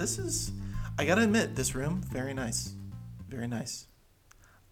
[0.00, 0.50] this is.
[0.98, 2.72] I gotta admit, this room very nice,
[3.28, 3.86] very nice.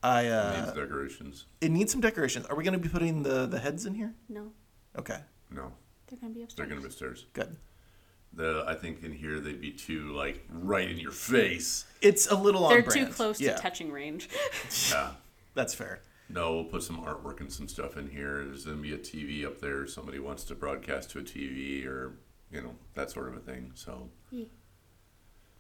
[0.03, 1.47] I uh, it Needs decorations.
[1.61, 2.47] it needs some decorations.
[2.47, 4.15] Are we gonna be putting the the heads in here?
[4.29, 4.53] No,
[4.99, 5.19] Okay,
[5.51, 5.73] No,
[6.09, 6.57] they're gonna be upstairs.
[6.57, 7.27] they're gonna be upstairs.
[7.33, 7.57] good.
[8.33, 11.85] The I think in here they'd be too like right in your face.
[12.01, 14.29] It's a little on They're too close yeah, to touching range.
[14.91, 15.13] Yeah.
[15.55, 16.01] That's fair.
[16.29, 18.45] No, we'll put some artwork and some stuff in here.
[18.45, 19.87] There's gonna be a TV up there.
[19.87, 22.13] Somebody wants to broadcast to a TV or
[22.53, 23.73] you know that sort of a thing.
[23.75, 24.11] So,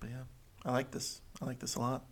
[0.01, 0.23] But yeah,
[0.65, 1.21] I like this.
[1.41, 2.05] I like this a lot.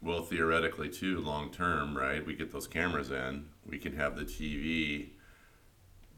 [0.00, 2.24] well, theoretically too, long term, right?
[2.24, 3.46] We get those cameras in.
[3.66, 5.10] We can have the TV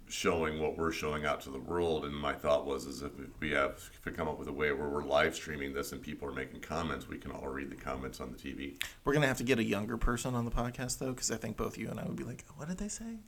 [0.09, 2.05] showing what we're showing out to the world.
[2.05, 4.73] And my thought was, is if we have if we come up with a way
[4.73, 7.77] where we're live streaming this and people are making comments, we can all read the
[7.77, 8.75] comments on the TV.
[9.05, 11.57] We're gonna have to get a younger person on the podcast though, because I think
[11.57, 13.19] both you and I would be like, "What did they say?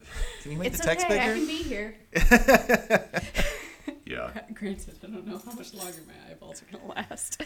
[0.42, 1.20] Can you make It's the text okay.
[1.20, 1.94] I bigger?" can be here.
[4.04, 4.30] Yeah.
[4.54, 7.42] Granted, I don't know how much longer my eyeballs are gonna last.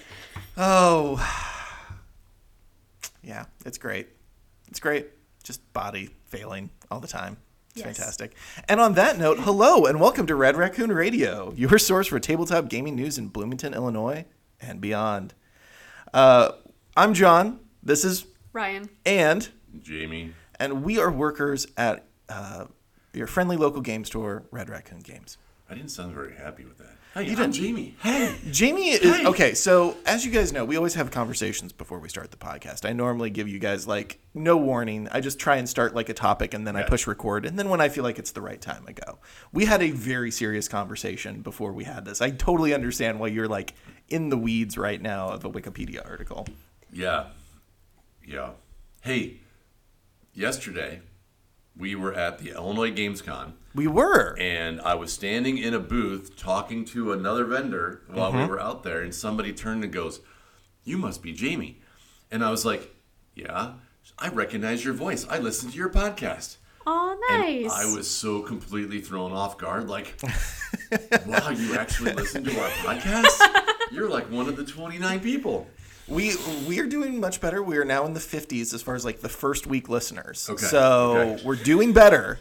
[0.56, 1.18] Oh,
[3.22, 4.08] yeah, it's great.
[4.68, 5.08] It's great.
[5.42, 7.36] Just body failing all the time.
[7.74, 7.96] It's Yes.
[7.98, 8.34] fantastic.
[8.68, 12.68] And on that note, hello and welcome to Red Raccoon Radio, your source for tabletop
[12.68, 14.24] gaming news in Bloomington, Illinois,
[14.60, 15.34] and beyond.
[16.14, 16.52] Uh,
[16.96, 17.60] I'm John.
[17.82, 19.48] This is Rian, and
[19.82, 20.32] Jamie.
[20.58, 22.64] and we are workers at uh,
[23.12, 25.36] your friendly local game store, Red Raccoon Games.
[25.68, 26.96] I didn't sound very happy with that.
[27.14, 27.96] Hey, You I'm didn't- Jamie.
[28.02, 28.36] Hey.
[28.50, 29.26] Jamie is Hey!
[29.26, 29.54] okay.
[29.54, 32.86] So as you guys know, we always have conversations before we start the podcast.
[32.88, 35.08] I normally give you guys like no warning.
[35.10, 37.46] I just try and start like a topic and then I push record.
[37.46, 39.18] And then when I feel like it's the right time, I go.
[39.50, 42.20] We had a very serious conversation before we had this.
[42.20, 43.72] I totally understand why you're like
[44.08, 46.46] in the weeds right now of a Wikipedia article.
[46.92, 47.28] Yeah.
[48.26, 48.50] Yeah.
[49.00, 49.38] Hey,
[50.34, 51.00] yesterday
[51.78, 54.36] we were at the Illinois GamesCon We were.
[54.38, 58.50] and I was standing in a booth talking to another vendor while we mm-hmm.
[58.50, 60.20] were out there and somebody turned and goes,
[60.84, 61.80] "You must be Jamie."
[62.30, 62.94] And I was like,
[63.34, 63.74] "Yeah,
[64.18, 65.26] I recognize your voice.
[65.28, 66.56] I listened to your podcast."
[66.86, 67.72] oh And nice.
[67.72, 70.14] I was so completely thrown off guard like,
[71.26, 73.38] "Wow, you actually listened to our podcast?
[73.92, 75.66] You're like one of the 29 people."
[76.08, 76.36] We
[76.66, 77.62] we are doing much better.
[77.62, 80.48] We are now in the 50s as far as like the first week listeners.
[80.48, 81.42] Okay, So okay.
[81.44, 82.38] we're doing better.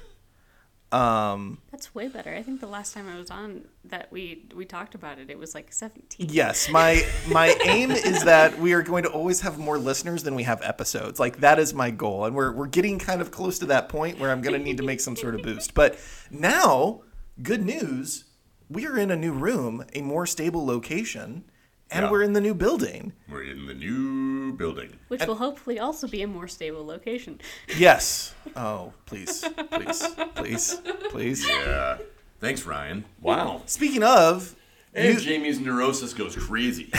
[0.91, 2.33] Um, That's way better.
[2.33, 5.37] I think the last time I was on that we we talked about it, it
[5.37, 6.27] was like 17.
[6.29, 10.35] Yes, my my aim is that we are going to always have more listeners than
[10.35, 11.19] we have episodes.
[11.19, 14.19] Like that is my goal, and we're we're getting kind of close to that point
[14.19, 15.73] where I'm going to need to make some sort of boost.
[15.73, 15.97] But
[16.31, 17.01] now,
[17.41, 18.25] good news,
[18.69, 21.43] we are in a new room, a more stable location,
[21.91, 22.11] and Yeah.
[22.11, 23.13] we're in the new building.
[23.29, 24.97] We're in the new building.
[25.07, 27.39] Which will hopefully also be a more stable location.
[27.77, 28.33] Yes.
[28.55, 30.77] Oh, please, please, please,
[31.09, 31.45] please.
[31.47, 31.97] Yeah.
[32.39, 33.03] Thanks, Rian.
[33.19, 33.63] Wow.
[33.65, 34.55] Speaking of,
[34.93, 36.89] And you- Jamie's neurosis goes crazy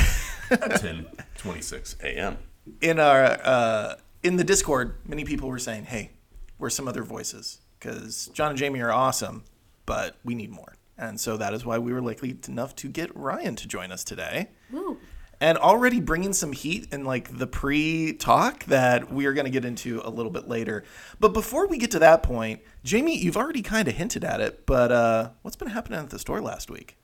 [0.50, 2.36] at 10:26 a.m.
[2.82, 6.10] in our uh, in the Discord, many people were saying, "Hey,
[6.58, 9.44] we're some other voices?" Because John and Jamie are awesome,
[9.86, 13.14] but we need more, and so that is why we were lucky enough to get
[13.14, 14.98] Rian to join us today, Woo.
[15.40, 19.64] and already bringing some heat in like the pre-talk that we are going to get
[19.64, 20.84] into a little bit later.
[21.20, 24.66] But before we get to that point, Jamie, you've already kind of hinted at it,
[24.66, 26.96] but uh, what's been happening at the store last week?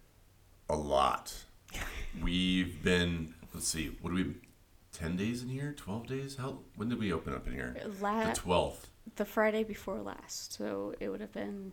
[0.71, 1.45] A lot.
[2.23, 3.35] We've been.
[3.55, 3.97] Let's see.
[4.01, 4.35] What do we?
[4.93, 5.73] Ten days in here?
[5.77, 6.37] Twelve days?
[6.37, 6.59] How?
[6.77, 7.75] When did we open up in here?
[8.01, 8.89] La- The twelfth.
[9.17, 11.73] the Friday before last, so it would have been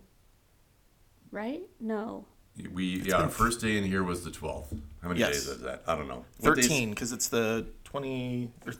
[1.31, 1.61] right?
[1.79, 2.25] No.
[2.73, 3.15] We yeah.
[3.21, 4.73] Our first day in here was the twelfth.
[5.01, 5.31] How many Yes.
[5.31, 5.83] days is that?
[5.87, 6.25] I don't know.
[6.39, 8.51] What days- Thirteen, because it's the twenty.
[8.65, 8.73] or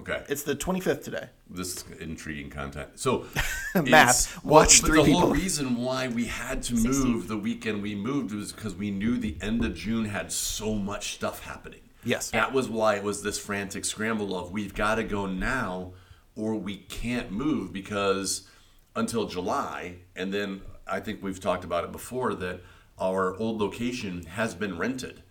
[0.00, 0.24] Okay.
[0.30, 1.28] It's the twenty-fifth today.
[1.50, 2.88] this is intriguing content.
[2.98, 3.26] So,
[3.74, 3.84] Math.
[3.84, 5.20] it's- Watch but three the people.
[5.20, 9.18] whole reason why we had to move the weekend we moved was because we knew
[9.18, 11.80] the end of June had so much stuff happening.
[12.04, 12.30] Yes.
[12.30, 15.92] That was why it was this frantic scramble of we've got to go now
[16.34, 18.48] or we can't move because
[18.96, 20.62] until July, and then
[20.92, 22.60] I think we've talked about it before that
[22.98, 25.22] our old location has been rented.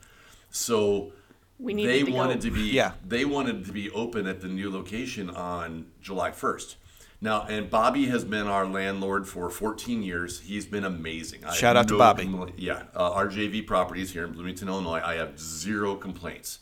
[0.49, 1.13] So
[1.59, 2.17] We they to go.
[2.17, 2.93] wanted to be Yeah.
[3.07, 6.75] they wanted to be open at the new location on July 1st.
[7.23, 10.39] Now, and Bobby has been our landlord for 14 years.
[10.39, 11.45] He's been amazing.
[11.45, 12.25] I Shout have out to Bobby.
[12.25, 15.01] compl- yeah, uh, RJV Properties here in Bloomington, Illinois.
[15.05, 16.57] I have zero complaints.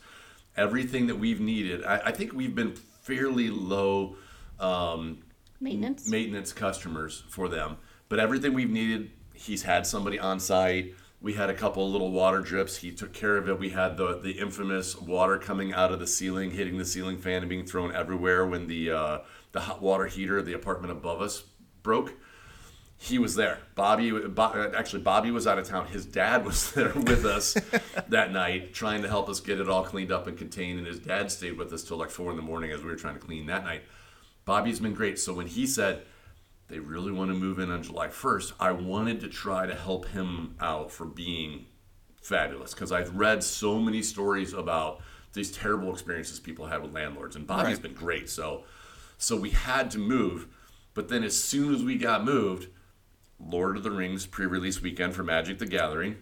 [0.58, 4.18] Everything that we've needed, I, I think we've been fairly low
[4.60, 5.20] um,
[5.62, 6.10] Maintenance.
[6.10, 7.78] maintenance customers for them.
[8.10, 10.96] But everything we've needed, he's had somebody on site.
[11.22, 12.78] We had a couple of little water drips.
[12.78, 13.60] He took care of it.
[13.60, 17.42] We had the the infamous water coming out of the ceiling, hitting the ceiling fan,
[17.42, 19.20] and being thrown everywhere when the uh,
[19.52, 21.44] the hot water heater of the apartment above us
[21.84, 22.14] broke.
[22.98, 23.60] he was there.
[23.76, 25.88] Bobby, Bo- actually, Bobby was out of town.
[25.88, 27.54] His dad was there with us
[28.10, 30.80] that night, trying to help us get it all cleaned up and contained.
[30.80, 32.96] And his dad stayed with us till like four in the morning as we were
[32.96, 33.84] trying to clean that night.
[34.46, 35.20] Bobby's been great.
[35.20, 36.04] So when he said
[36.70, 40.08] they really want to move in on July 1st, I wanted to try to help
[40.10, 41.66] him out for being
[42.22, 45.02] fabulous because I've read so many stories about
[45.34, 47.82] these terrible experiences people have with landlords, and Bobby's Right.
[47.84, 48.30] been great.
[48.30, 48.64] So,
[49.18, 50.48] so we had to move,
[50.94, 52.68] but then as soon as we got moved,
[53.40, 56.18] Lord of the Rings pre-release weekend for Magic the Gathering.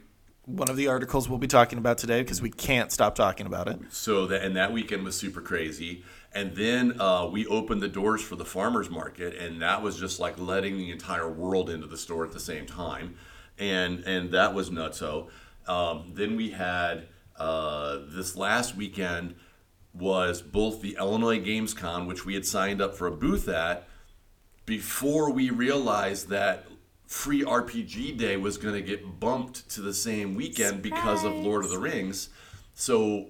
[0.46, 3.68] One of the articles we'll be talking about today because we can't stop talking about
[3.68, 3.80] it.
[3.90, 6.04] So that and that weekend was super crazy.
[6.34, 10.20] And then uh, we opened the doors for the farmers market, and that was just
[10.20, 13.16] like letting the entire world into the store at the same time,
[13.58, 15.30] and and that was nutso.
[15.68, 17.08] Um, then we had
[17.38, 19.36] uh, this last weekend
[19.94, 23.88] was both the Illinois Games Con, which we had signed up for a booth at,
[24.66, 26.68] before we realized that
[27.08, 31.64] free RPG day was going to get bumped to the same weekend because of Lord
[31.64, 32.30] of the Rings.
[32.74, 33.30] So,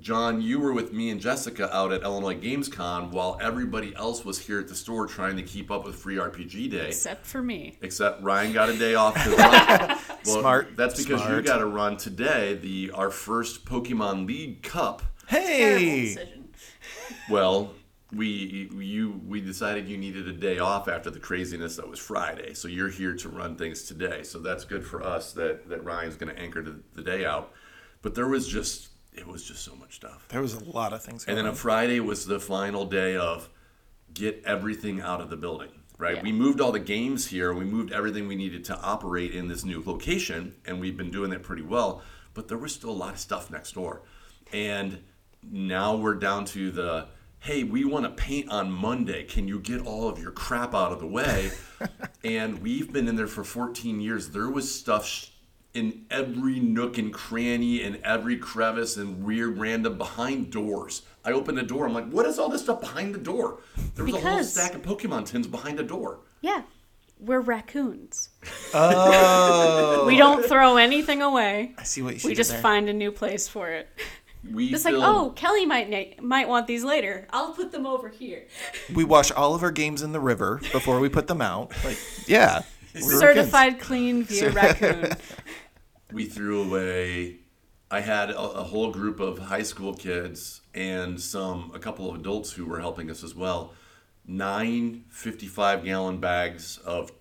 [0.00, 4.24] John, you were with me and Jessica out at Illinois Games Con while everybody else
[4.24, 6.88] was here at the store trying to keep up with free RPG day.
[6.88, 7.78] Except for me.
[7.80, 9.30] Except Rian got a day off to
[10.26, 15.02] well, Smart, That's because you got to run today the our first Pokemon League Cup.
[15.28, 16.16] Hey.
[17.30, 17.72] Well,
[18.14, 22.52] we you we decided you needed a day off after the craziness that was Friday,
[22.52, 24.22] so you're here to run things today.
[24.22, 27.52] So that's good for us that that Rian's going to anchor the, the day out.
[28.02, 30.26] But there was just it was just so much stuff.
[30.28, 31.24] there was a lot of things.
[31.26, 31.56] And then on on.
[31.56, 33.48] Friday was the final day of
[34.12, 35.70] get everything out of the building.
[35.96, 36.22] Right, Yeah.
[36.22, 37.54] we moved all the games here.
[37.54, 41.30] We moved everything we needed to operate in this new location, and we've been doing
[41.30, 42.02] that pretty well.
[42.34, 44.02] But there was still a lot of stuff next door,
[44.52, 44.98] and
[45.48, 47.06] now we're down to the
[47.38, 49.22] hey, we want to paint on Monday.
[49.22, 51.50] Can you get all of your crap out of the way?
[52.24, 54.30] and we've been in there for 14 years.
[54.30, 55.26] There was stuff sh-
[55.74, 61.02] in every nook and cranny and every crevice and weird random behind doors.
[61.24, 61.86] I opened the door.
[61.86, 63.58] I'm like, what is all this stuff behind the door?
[63.96, 66.20] There was a whole stack of Pokemon tins behind the door.
[66.42, 66.62] Yeah.
[67.18, 68.28] We're raccoons.
[68.74, 71.74] oh, We don't throw anything away.
[71.78, 72.60] I see what you We just there.
[72.60, 73.88] find a new place for it.
[74.52, 77.26] We It's like, oh, Kelly might na- might want these later.
[77.30, 78.46] I'll put them over here.
[78.94, 81.72] We wash all of our games in the river before we put them out.
[81.84, 82.62] Like, yeah,
[82.94, 85.12] we're Certified clean via raccoon.
[86.14, 87.38] We threw away
[87.90, 92.14] i had a, a whole group of high school kids and some a couple of
[92.14, 93.72] adults who were helping us as well.
[94.26, 97.12] Nine 55 gallon bags of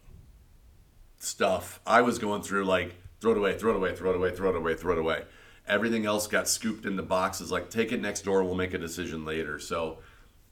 [1.18, 4.32] stuff i was going through like throw it away throw it away throw it away
[4.32, 5.24] throw it away throw it away.
[5.68, 9.26] Everything else got scooped into boxes like take it next door we'll make a decision
[9.26, 9.60] later.
[9.60, 9.98] So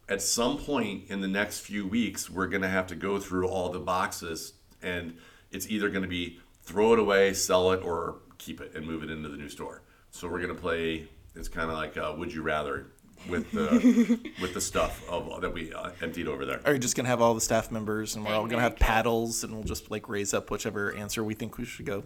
[0.09, 3.47] at some point in the next few weeks, we're going to have to go through
[3.47, 5.15] all the boxes, and
[5.51, 9.03] it's either going to be throw it away, sell it, or keep it and move
[9.03, 9.83] it into the new store.
[10.09, 11.07] So we're going to play.
[11.35, 12.87] It's kind of like uh, Would You Rather
[13.29, 16.61] with the with the stuff of that we uh, emptied over there.
[16.65, 19.43] Are you just gonna have all the staff members, and we're all gonna have paddles,
[19.43, 22.03] and we'll just like raise up whichever answer we think we should go?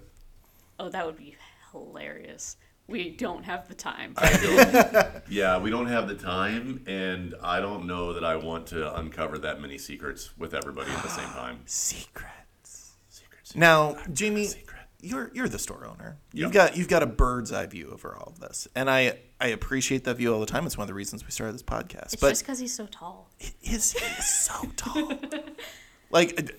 [0.80, 1.36] Oh, that would be
[1.72, 2.58] hilarious.
[2.88, 4.14] We don't have the time.
[4.44, 8.96] Don't, yeah, we don't have the time, and I don't know that I want to
[9.00, 11.62] uncover that many secrets with everybody at the same time.
[11.66, 12.94] Secrets.
[13.10, 13.56] Secrets.
[13.56, 14.75] Now, Jamie, Secret.
[15.02, 16.18] You're you're the store owner.
[16.34, 19.48] You've got you've got a bird's eye view over all of this, and I I
[19.48, 20.66] appreciate that view all the time.
[20.66, 22.14] It's one of the reasons we started this podcast.
[22.14, 23.30] It's but just because he's so tall.
[23.62, 25.12] is he is so tall.
[26.10, 26.56] like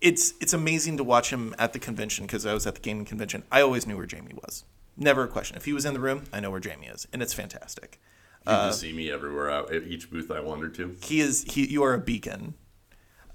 [0.00, 3.04] it's it's amazing to watch him at the convention because I was at the gaming
[3.04, 3.44] convention.
[3.52, 4.64] I always knew where Jamie was.
[4.96, 5.56] Never a question.
[5.56, 8.00] If he was in the room, I know where Jamie is, and it's fantastic.
[8.44, 10.96] You can see me everywhere, I- at each booth I wander to.
[11.04, 11.64] He is he.
[11.66, 12.54] You are a beacon.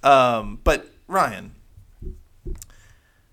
[0.03, 1.55] Um, but Ryan,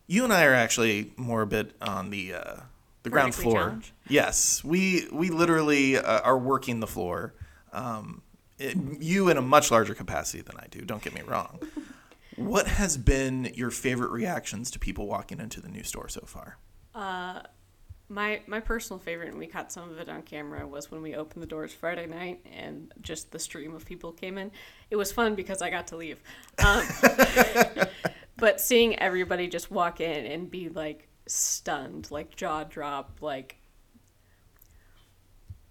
[0.06, 2.56] you and I are actually more a bit on the uh,
[3.02, 3.54] the ground floor.
[3.54, 3.92] challenged?
[4.08, 7.34] Yes, we we literally uh, are working the floor.
[7.72, 8.22] Um,
[8.58, 10.80] it- you in a much larger capacity than I do.
[10.82, 11.58] Don't get me wrong.
[12.36, 16.58] What has been your favorite reactions to people walking into the new store so far?
[18.10, 21.14] My my personal favorite, and we caught some of it on camera, was when we
[21.14, 24.50] opened the doors Friday night and just the stream of people came in.
[24.90, 26.20] It was fun because I got to leave.
[26.64, 26.86] Um,
[28.36, 33.58] but seeing everybody just walk in and be like stunned, like jaw drop, like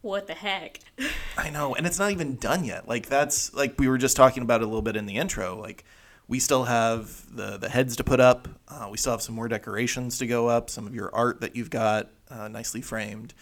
[0.02, 0.80] what the heck?
[1.38, 2.88] I know, and it's not even done yet.
[2.88, 5.60] Like that's like we were just talking about a little bit in the intro.
[5.60, 5.86] Like
[6.28, 8.48] we still have the the heads to put up.
[8.68, 10.70] Uh, we still have some more decorations to go up.
[10.70, 13.34] Some of your art that you've got uh, nicely framed,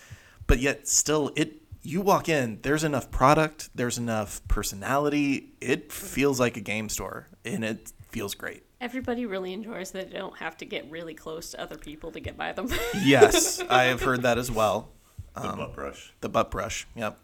[0.47, 1.57] but yet still it.
[1.83, 5.53] You walk in, there's enough product, there's enough personality.
[5.61, 8.63] It feels like a game store, and it feels great.
[8.81, 12.19] Everybody really enjoys that they don't have to get really close to other people to
[12.19, 12.67] get by them.
[13.03, 14.89] Yes, I have heard that as well.
[15.35, 16.13] The um, butt brush.
[16.21, 16.87] The butt brush.
[16.95, 17.19] Yep.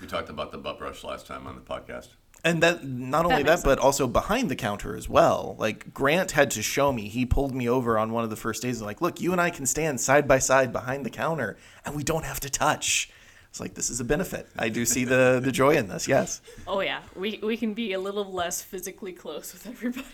[0.00, 2.10] We talked about the butt brush last time on the podcast.
[2.44, 5.56] And that not only makes that, but also behind the counter as well.
[5.58, 7.08] Like Grant had to show me.
[7.08, 9.40] He pulled me over on one of the first days and like, look, you and
[9.40, 13.10] I can stand side by side behind the counter, and we don't have to touch.
[13.50, 14.48] It's like this is a benefit.
[14.56, 16.06] I do see the the joy in this.
[16.06, 20.06] Yes, oh yeah, we we can be a little less physically close with everybody.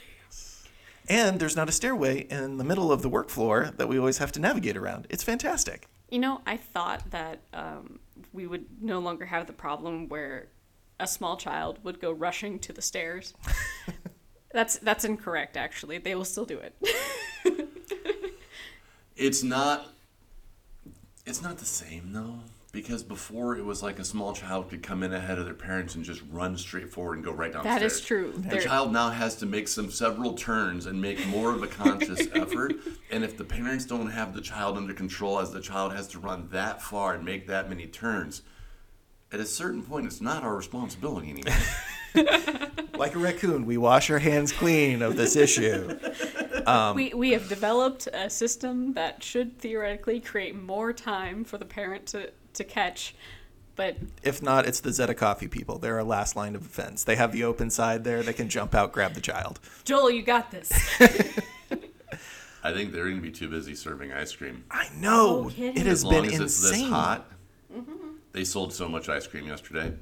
[1.08, 4.18] And there's not a stairway in the middle of the work floor that we always
[4.18, 5.06] have to navigate around.
[5.10, 5.88] It's fantastic.
[6.10, 7.98] You know, I thought that um,
[8.32, 10.48] we would no longer have the problem where
[11.00, 13.34] a small child would go rushing to the stairs.
[14.52, 15.56] that's that's incorrect.
[15.56, 16.74] Actually, they will still do it.
[19.16, 19.86] It's not.
[21.24, 22.38] It's not the same though,
[22.76, 25.94] because before it was like a small child could come in ahead of their parents
[25.94, 27.80] and just run straight forward and go right downstairs.
[27.80, 28.34] That is true.
[28.36, 31.68] The There- child now has to make some several turns and make more of a
[31.68, 32.74] conscious effort.
[33.10, 36.18] And if the parents don't have the child under control, as the child has to
[36.18, 38.42] run that far and make that many turns,
[39.32, 41.54] at a certain point, it's not our responsibility anymore.
[42.96, 45.98] Like a raccoon, we wash our hands clean of this issue.
[46.66, 51.64] Um, we we have developed a system that should theoretically create more time for the
[51.64, 53.14] parent to to catch,
[53.76, 55.78] but If not, it's the Zeta Coffee people.
[55.78, 57.04] They're our last line of defense.
[57.04, 58.22] They have the open side there.
[58.22, 59.60] They can jump out, grab the child.
[59.84, 60.72] Joel, you got this.
[62.62, 64.64] I think they're going to be too busy serving ice cream.
[64.70, 65.42] I know.
[65.42, 66.88] No it has as long been as it's this insane.
[66.90, 67.30] hot.
[67.72, 67.92] Mm-hmm.
[68.32, 69.92] They sold so much ice cream yesterday.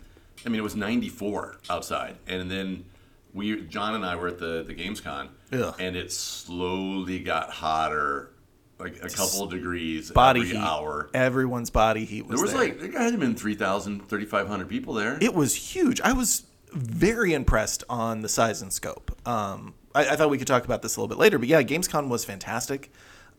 [0.46, 2.84] I mean, it was 94 outside, and then
[3.32, 5.74] we, John and I, were at the the GamesCon, Ugh.
[5.78, 8.30] and it slowly got hotter,
[8.84, 10.58] like a couple of degrees Body every heat.
[10.58, 11.10] hour.
[11.14, 12.60] Everyone's body heat was There was there.
[12.60, 15.18] like there had to been 3,000, 3,500 people there.
[15.20, 16.00] it was huge.
[16.02, 19.16] I was very impressed on the size and scope.
[19.26, 21.62] Um, I, I thought we could talk about this a little bit later, but yeah,
[21.62, 22.90] GamesCon was fantastic.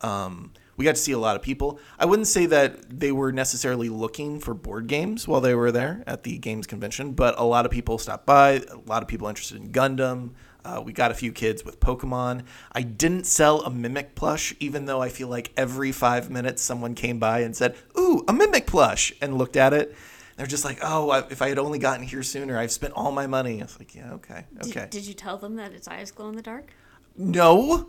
[0.01, 1.79] Um, we got to see a lot of people.
[1.97, 6.03] I wouldn't say that they were necessarily looking for board games while they were there
[6.05, 8.61] at the games convention, but a lot of people stopped by.
[8.69, 10.31] A lot of people interested in Gundam.
[10.65, 12.43] Uh, we got a few kids with Pokemon.
[12.71, 16.95] I didn't sell a Mimic plush, even though I feel like every five minutes someone
[16.95, 19.95] came by and said, Ooh, a Mimic plush, and looked at it.
[20.37, 23.11] They're just like, oh, I- if I had only gotten here sooner, I've spent all
[23.11, 23.59] my money.
[23.61, 24.81] It's like, yeah, okay, okay.
[24.81, 26.71] Did, did you tell them that its eyes glow in the dark?
[27.15, 27.87] no,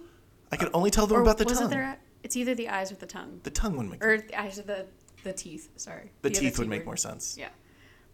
[0.53, 1.67] I could only tell them Or about the was tongue.
[1.67, 1.99] it their?
[2.23, 4.63] It's either the eyes or the tongue, The tongue would make or the eyes or
[4.63, 4.87] the
[5.25, 5.71] the teeth.
[5.77, 6.87] Sorry, the other teeth would T make word.
[6.87, 7.37] more sense.
[7.39, 7.49] Yeah.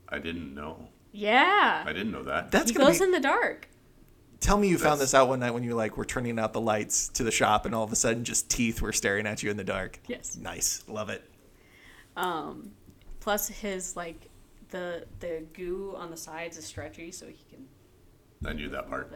[0.09, 0.89] I didn't know.
[1.13, 1.83] Yeah.
[1.87, 2.51] I didn't know that.
[2.51, 3.03] That's he gonna be.
[3.05, 3.69] in the dark.
[4.43, 6.61] Tell me you found this out one night when you like were turning out the
[6.61, 9.51] lights to the shop, and all of a sudden, just teeth were staring at you
[9.51, 9.99] in the dark.
[10.07, 10.37] Yes.
[10.37, 11.25] Nice, love it.
[12.17, 12.73] Um,
[13.21, 14.29] plus his like
[14.69, 17.67] the the goo on the sides is stretchy, so he can.
[18.45, 19.11] I knew that part.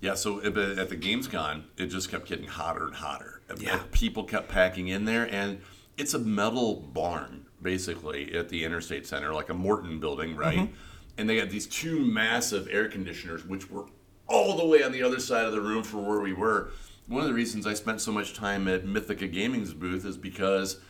[0.00, 3.40] Yeah, so at the, at the GamesCon, it just kept getting hotter and hotter.
[3.58, 3.80] Yeah.
[3.90, 5.62] People kept packing in there, and
[5.96, 10.58] it's a metal barn, basically, at the Interstate Center, like a Morton building, right?
[10.58, 10.74] Mm-hmm.
[11.16, 13.86] And they had these two massive air conditioners, which were
[14.34, 16.70] all the way on the other side of the room from where we were.
[17.06, 20.80] One of the reasons I spent so much time at Mythica Gaming's booth is because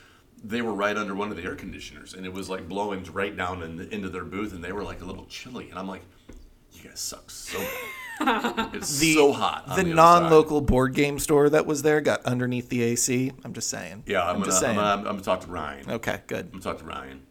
[0.43, 3.37] they were right under one of the air conditioners, and it was like blowing right
[3.37, 5.71] down in the, into their booth, and they were like a little chilly.
[5.71, 6.03] And I'm like,
[6.73, 7.69] you guys suck so bad.
[8.75, 9.67] It's The, so hot.
[9.75, 13.33] the, the non-local board game store that was there got underneath the AC.
[13.45, 14.05] I'm just saying.
[14.07, 14.77] Yeah, I'm, gonna, just I'm, saying.
[14.77, 15.91] gonna, I'm, gonna talk to Ryan.
[15.91, 16.45] Okay, good.
[16.47, 17.23] I'm gonna talk to Ryan.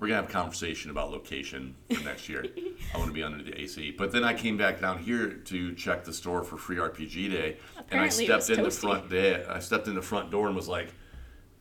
[0.00, 2.42] We're gonna have a conversation about location for next year.
[2.94, 3.90] I want to be under the AC.
[3.92, 7.58] But then I came back down here to check the store for free RPG day,
[7.90, 9.44] and I stepped was in the front day.
[9.44, 10.88] I stepped in the front door and was like,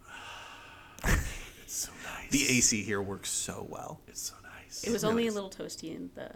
[0.07, 1.19] ah,
[1.63, 2.31] "It's so nice.
[2.31, 3.99] The AC here works so well.
[4.07, 6.31] It's so nice." it was only a little toasty in the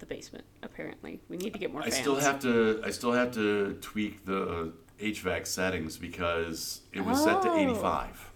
[0.00, 0.44] the basement.
[0.64, 1.96] Apparently, we need to get more I fans.
[1.96, 2.82] still have to.
[2.84, 7.56] I still have to tweak the HVAC settings because it was set to Oh.
[7.56, 8.29] 85.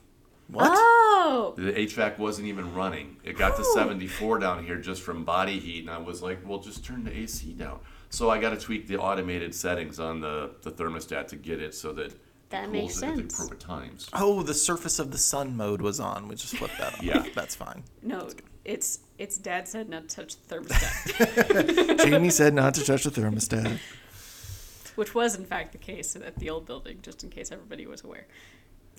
[0.55, 0.71] What?
[0.73, 3.17] Oh, The HVAC wasn't even running.
[3.25, 3.75] It got to Oh.
[3.75, 7.17] 74 down here just from body heat, and I was like, well, just turn the
[7.17, 7.81] AC down.
[8.11, 11.75] So I got to tweak the automated settings on the, the thermostat to get it
[11.75, 12.15] so that
[12.51, 13.65] That makes cools at the sense.
[13.65, 14.09] times.
[14.13, 16.29] Oh, the surface of the sun mode was on.
[16.29, 17.05] We just flipped that on.
[17.05, 17.25] Yeah.
[17.35, 17.83] That's fine.
[18.03, 18.29] no,
[18.65, 23.11] it's it's dad said not to touch the thermostat, Jamie said not to touch the
[23.11, 23.79] thermostat.
[24.95, 28.03] which was in fact the case at the old building, just in case everybody was
[28.05, 28.27] aware.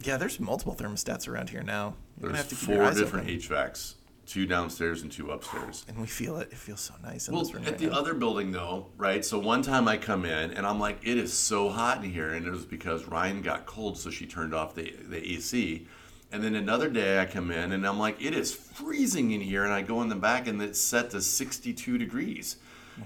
[0.04, 1.96] Yeah, there's multiple thermostats around here now.
[2.20, 3.40] You're There's have to keep your four different open.
[3.40, 5.86] HVACs, two downstairs and two upstairs.
[5.88, 6.50] And we feel it.
[6.52, 7.94] It feels so nice in Well, this room at right the now.
[7.98, 9.24] other building though, right?
[9.24, 12.30] So one time I come in and I'm like, it is so hot in here,
[12.34, 15.88] and it was because Rian got cold, so she turned off the the AC.
[16.32, 19.64] And then another day I come in and I'm like, it is freezing in here,
[19.64, 22.58] and I go in the back and it's set to 62 degrees.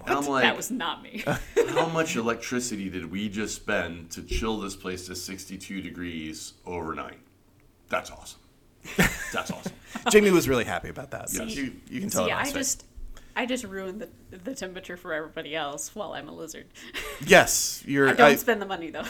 [0.05, 1.23] And I'm like, that was not me.
[1.69, 7.19] how much electricity did we just spend to chill this place to 62 degrees overnight?
[7.89, 8.39] That's awesome.
[9.33, 9.73] That's awesome.
[10.11, 11.29] Jamie was really happy about that.
[11.29, 11.55] So Yes.
[11.55, 12.25] you, you can tell.
[12.25, 12.75] See, it on I his face.
[12.75, 12.85] just,
[13.35, 16.67] I just ruined the the temperature for everybody else while I'm a lizard.
[17.25, 18.09] yes, you're.
[18.09, 19.05] I don't I, spend the money though.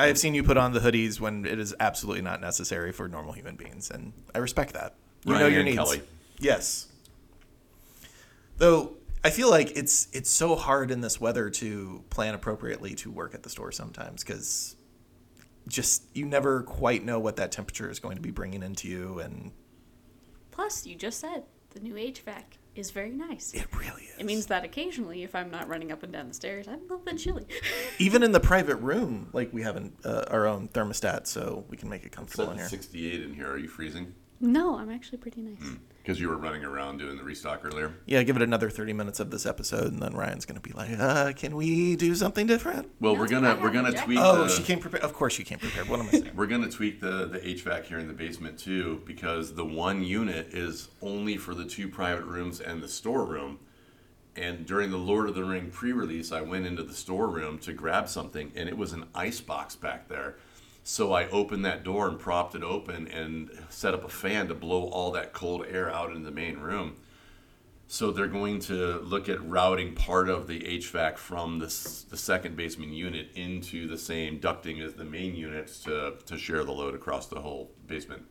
[0.00, 3.08] I have seen you put on the hoodies when it is absolutely not necessary for
[3.08, 4.94] normal human beings, and I respect that.
[5.24, 5.76] You know your needs.
[5.76, 6.02] Kelly.
[6.40, 6.88] Yes.
[8.58, 8.94] Though
[9.24, 13.34] I feel like it's it's so hard in this weather to plan appropriately to work
[13.34, 14.76] at the store sometimes because
[15.66, 19.18] just you never quite know what that temperature is going to be bringing into you,
[19.20, 19.52] and
[20.50, 22.42] Plus, you just said the new HVAC
[22.76, 23.52] is very nice.
[23.54, 24.18] it really is.
[24.18, 26.82] It means that occasionally, if I'm not running up and down the stairs, I'm a
[26.82, 27.46] little bit chilly.
[27.98, 31.76] even in the private room, like we have an, uh, our own thermostat, so we
[31.76, 32.68] can make it comfortable in here.
[32.68, 33.50] 68 in here.
[33.50, 34.14] Are you freezing?
[34.44, 35.72] No, I'm actually pretty nice.
[36.02, 37.94] Because you were running around doing the restock earlier.
[38.04, 40.90] Yeah, give it another thirty minutes of this episode, and then Rian's gonna be like,
[40.98, 44.04] uh, "Can we do something different?" Well, No, we're I gonna we're a gonna jacket.
[44.04, 44.18] tweak.
[44.20, 45.02] Oh, the, she came prepared.
[45.02, 45.88] Of course, she came prepared.
[45.88, 46.32] What am I saying?
[46.36, 50.48] We're gonna tweak the the HVAC here in the basement too, because the one unit
[50.52, 53.58] is only for the two private rooms and the storeroom.
[54.36, 58.08] And during the Lord of the Ring pre-release, I went into the storeroom to grab
[58.08, 60.36] something, and it was an ice box back there.
[60.86, 64.54] So I opened that door and propped it open and set up a fan to
[64.54, 66.96] blow all that cold air out into the main room.
[67.86, 71.66] So they're going to look at routing part of the HVAC from the,
[72.10, 76.64] the second basement unit into the same ducting as the main units to, to share
[76.64, 78.24] the load across the whole basement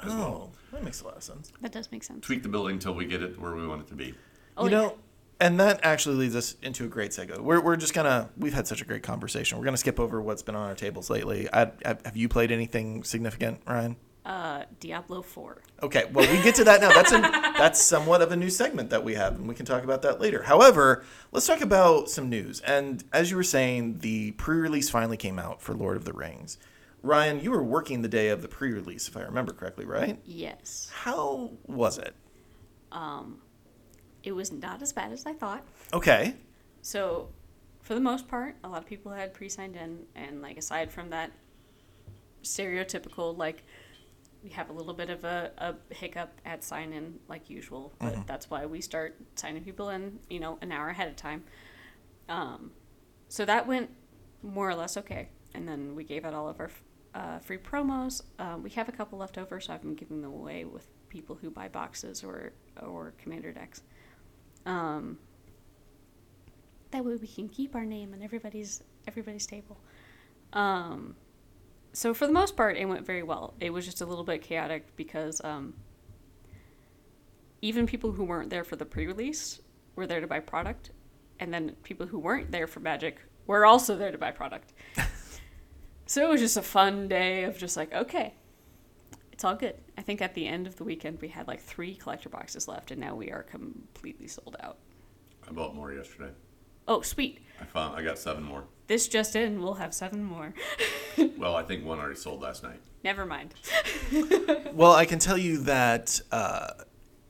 [0.00, 0.52] as well.
[0.52, 1.52] Oh, that makes a lot of sense.
[1.60, 2.24] That does make sense.
[2.24, 4.14] Tweak the building until we get it where we want it to be.
[4.56, 4.78] Oh, you yeah.
[4.78, 4.98] know,
[5.40, 7.38] and that actually leads us into a great segue.
[7.38, 9.58] We're, we're just gonna we've had such a great conversation.
[9.58, 11.48] We're gonna skip over what's been on our tables lately.
[11.52, 13.96] I, I, have you played anything significant, Rian?
[14.24, 15.62] Uh, Diablo 4.
[15.84, 16.88] Okay, well we get to that now.
[16.88, 17.20] That's a,
[17.58, 20.20] that's somewhat of a new segment that we have, and we can talk about that
[20.20, 20.42] later.
[20.42, 22.60] However, let's talk about some news.
[22.60, 26.58] And as you were saying, the pre-release finally came out for Lord of the Rings.
[27.04, 30.18] Rian, you were working the day of the pre-release, if I remember correctly, right?
[30.24, 30.90] Yes.
[30.92, 32.14] How was it?
[34.26, 35.64] It was not as bad as I thought.
[35.94, 36.34] Okay.
[36.82, 37.28] So,
[37.80, 41.10] for the most part, a lot of people had pre-signed in, and like aside from
[41.10, 41.30] that
[42.42, 43.62] stereotypical, like
[44.42, 48.50] we have a little bit of a, a hiccup at sign-in, like usual, but that's
[48.50, 51.44] why we start signing people in, you know, an hour ahead of time.
[52.28, 52.72] Um,
[53.28, 53.90] so that went
[54.42, 56.70] more or less okay, and then we gave out all of our
[57.14, 58.22] uh, free promos.
[58.40, 61.38] Um, we have a couple left over, so I've been giving them away with people
[61.40, 63.82] who buy boxes or or commander decks.
[64.66, 65.18] Um,
[66.90, 69.78] that way we can keep our name on everybody's everybody's table.
[70.52, 71.14] Um,
[71.92, 73.54] so for the most part, it went very well.
[73.60, 75.74] It was just a little bit chaotic because um,
[77.62, 79.60] even people who weren't there for the pre-release
[79.94, 80.90] were there to buy product,
[81.40, 84.72] and then people who weren't there for Magic were also there to buy product.
[86.06, 88.34] so it was just a fun day of just like, okay,
[89.36, 89.74] it's all good.
[89.98, 92.90] I think at the end of the weekend we had like three collector boxes left,
[92.90, 94.78] and now we are completely sold out.
[95.46, 96.30] I bought more yesterday.
[96.88, 97.40] Oh, sweet.
[97.60, 98.64] I found I got seven more.
[98.86, 100.54] This just in, we'll have seven more.
[101.38, 102.80] Well, I think one already sold last night.
[103.04, 103.54] Never mind.
[104.72, 106.68] Well, I can tell you that uh,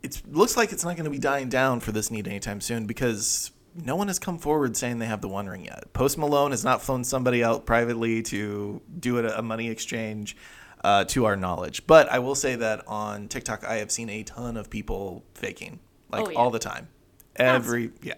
[0.03, 2.87] it looks like it's not going to be dying down for this need anytime soon
[2.87, 5.93] because no one has come forward saying they have the One Ring yet.
[5.93, 10.37] Post Malone has not flown somebody out privately to do a, a money exchange,
[10.85, 11.87] uh, to our knowledge.
[11.87, 15.81] But I will say that on TikTok, I have seen a ton of people faking,
[16.11, 16.39] like Oh, yeah.
[16.39, 16.89] all the time.
[17.37, 18.15] Every yeah.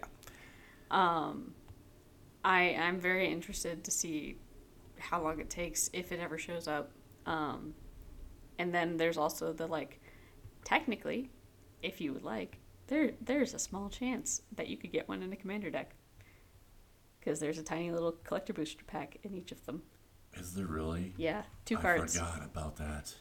[0.91, 4.37] I I'm very interested to see
[4.97, 6.91] how long it takes if it ever shows up.
[7.25, 7.73] Um,
[8.57, 9.99] and then there's also the like,
[10.63, 11.29] technically,
[11.81, 15.31] if you would like, there there's a small chance that you could get one in
[15.33, 15.91] a commander deck.
[17.19, 19.83] Because there's a tiny little collector booster pack in each of them.
[20.35, 21.13] Is there really?
[21.17, 22.17] Yeah, two I cards.
[22.17, 23.13] I forgot about that.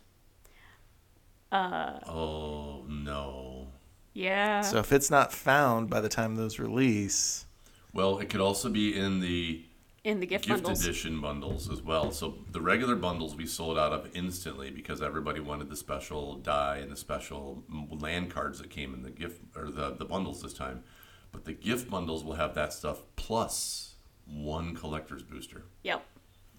[1.51, 3.69] Uh, Oh no.
[4.13, 4.61] yeah.
[4.61, 7.47] So if it's not found by the time those release,
[7.93, 9.65] Well, it could also be in the
[10.05, 10.85] in the gift, gift bundles.
[10.85, 12.13] edition bundles as well.
[12.13, 16.79] So the regular bundles we sold out of instantly because everybody wanted the special die
[16.79, 20.55] and the special land cards that came in the gift or the, the bundles this
[20.55, 20.85] time.
[21.33, 23.95] But the gift bundles will have that stuff plus
[24.27, 25.65] one collector's booster.
[25.83, 26.05] Yep.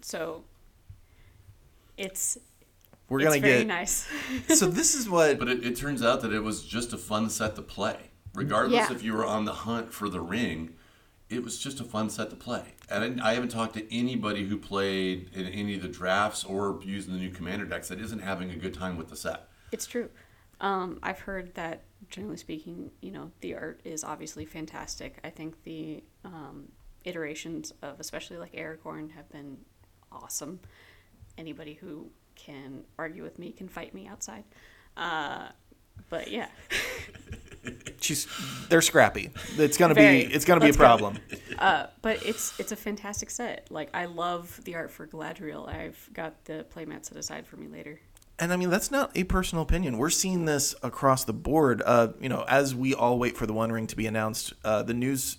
[0.04, 0.44] So
[1.96, 2.38] it's
[3.08, 3.66] we're it's gonna very get.
[3.66, 4.08] nice.
[4.54, 7.28] so this is what But it, it turns out that it was just a fun
[7.30, 8.10] set to play.
[8.34, 8.94] Regardless Yeah.
[8.94, 10.74] if you were on the hunt for the ring,
[11.28, 12.74] it was just a fun set to play.
[12.88, 16.80] And I, I haven't talked to anybody who played in any of the drafts or
[16.84, 19.48] using the new commander decks that isn't having a good time with the set.
[19.72, 20.08] it's true.
[20.60, 25.18] Um, I've heard that generally speaking, you know, the art is obviously fantastic.
[25.24, 26.68] I think the um,
[27.04, 29.56] iterations of especially like Aragorn have been
[30.12, 30.60] awesome.
[31.38, 34.44] Anybody who can argue with me can fight me outside.
[34.96, 35.48] Uh,
[36.08, 36.48] but yeah,
[38.00, 38.26] She's
[38.70, 39.30] they're scrappy.
[39.58, 40.24] It's gonna Very.
[40.24, 41.18] be it's gonna be a Let's problem.
[41.58, 43.66] uh, but it's it's a fantastic set.
[43.70, 45.68] Like I love the art for Galadriel.
[45.68, 48.00] I've got the playmat set aside for me later.
[48.38, 49.98] And I mean, that's not a personal opinion.
[49.98, 51.82] We're seeing this across the board.
[51.84, 54.82] Uh, you know, as we all wait for the One Ring to be announced, uh,
[54.82, 55.36] the news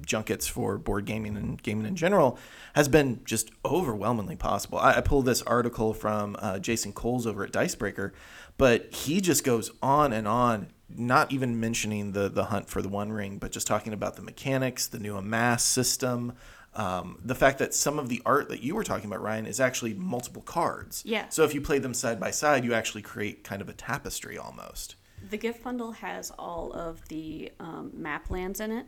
[0.00, 2.38] junkets for board gaming and gaming in general
[2.74, 4.78] has been just overwhelmingly possible.
[4.78, 8.12] I, I pulled this article from uh, Jason Coles over at Dicebreaker,
[8.56, 12.88] but he just goes on and on, not even mentioning the the hunt for the
[12.88, 16.34] One Ring, but just talking about the mechanics, the new amass system.
[16.74, 19.60] Um, the fact that some of the art that you were talking about, Rian, is
[19.60, 21.02] actually multiple cards.
[21.04, 21.28] Yeah.
[21.28, 24.38] So if you play them side by side, you actually create kind of a tapestry
[24.38, 24.96] almost.
[25.30, 28.86] The gift bundle has all of the um, map lands in it,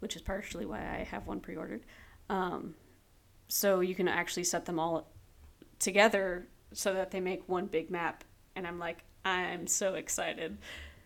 [0.00, 1.84] which is partially why I have one pre-ordered.
[2.28, 2.74] Um,
[3.48, 5.10] so you can actually set them all
[5.78, 10.58] together so that they make one big map, and I'm like, I'm so excited.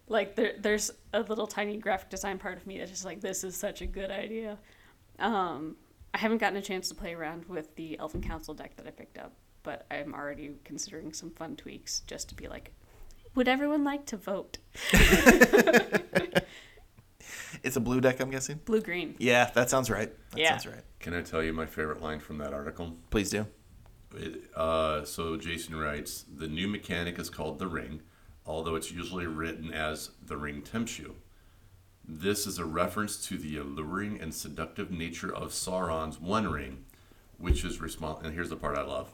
[0.08, 3.44] Like there, there's a little tiny graphic design part of me that's just like, this
[3.44, 4.58] is such a good idea.
[5.18, 5.76] Um,
[6.12, 8.90] I haven't gotten a chance to play around with the Elven Council deck that I
[8.90, 12.72] picked up, but I'm already considering some fun tweaks just to be like,
[13.34, 14.58] would everyone like to vote?
[17.62, 18.60] It's a blue deck, I'm guessing.
[18.64, 19.14] Blue green.
[19.18, 20.12] Yeah, that sounds right.
[20.30, 20.50] That Yeah.
[20.50, 20.82] sounds right.
[21.00, 22.96] Can I tell you my favorite line from that article?
[23.10, 23.46] Please do.
[24.16, 28.02] It, uh, so Jason writes, the new mechanic is called the ring,
[28.46, 31.16] although it's usually written as the ring tempts you.
[32.06, 36.84] This is a reference to the alluring and seductive nature of Sauron's One Ring,
[37.38, 39.10] which is respon And here's the part I love,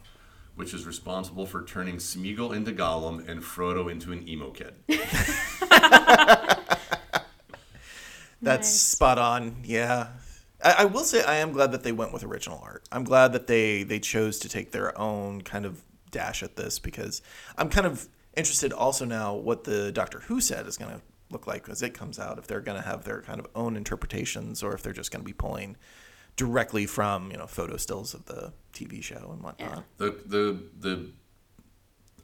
[0.56, 4.74] which is responsible for turning Smeagol into Gollum and Frodo into an emo kid.
[8.42, 8.80] That's Nice.
[8.80, 9.56] spot on.
[9.64, 10.08] Yeah.
[10.62, 12.84] I, I will say I am glad that they went with original art.
[12.92, 16.78] I'm glad that they they chose to take their own kind of dash at this
[16.78, 17.22] because
[17.56, 21.00] I'm kind of interested also now what the Doctor Who set is going to
[21.30, 22.38] look like as it comes out.
[22.38, 25.22] If they're going to have their kind of own interpretations or if they're just going
[25.22, 25.76] to be pulling
[26.36, 29.84] directly from you know photo stills of the TV show and whatnot.
[29.98, 31.10] The the the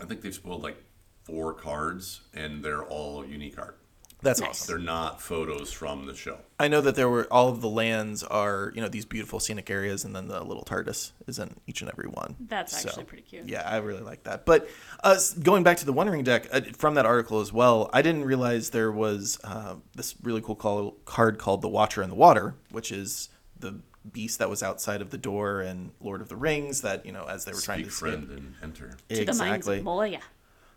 [0.01, 0.83] I think they've spoiled like
[1.25, 3.79] four cards and they're all unique art.
[4.27, 4.51] That's Nice.
[4.51, 4.67] awesome.
[4.77, 6.39] They're not photos from the show.
[6.59, 9.71] I know that there were all of the lands are you know these beautiful scenic
[9.71, 12.35] areas, and then the little TARDIS is in each and every one.
[12.41, 13.49] That's So, actually pretty cute.
[13.49, 14.45] Yeah, I really like that.
[14.45, 14.69] But
[15.05, 18.03] uh, going back to the One Ring deck uh, from that article as well, I
[18.03, 22.17] didn't realize there was uh, this really cool call, card called the Watcher in the
[22.17, 23.81] Water, which is the
[24.13, 26.81] beast that was outside of the door in Lord of the Rings.
[26.81, 28.97] That you know as they were trying to friend and enter.
[29.09, 29.79] To the minds exactly.
[29.79, 30.21] of Moria.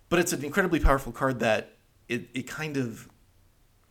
[0.09, 3.07] But it's an incredibly powerful card that it, it kind of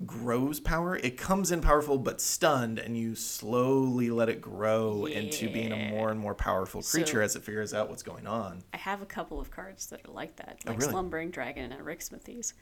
[0.07, 0.97] grows power.
[0.97, 5.91] It comes in powerful but stunned, and you slowly let it grow into being a
[5.91, 8.63] more and more powerful creature So- as it figures out what's going on.
[8.73, 10.91] I have a couple of cards that are like that, Oh, like really?
[10.93, 12.53] Slumbering Dragon and Ricksmithies.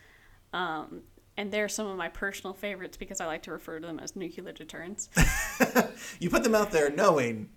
[0.52, 1.02] Um,
[1.36, 4.16] and they're some of my personal favorites because I like to refer to them as
[4.16, 5.10] nuclear deterrents.
[6.20, 7.48] You put them out there knowing,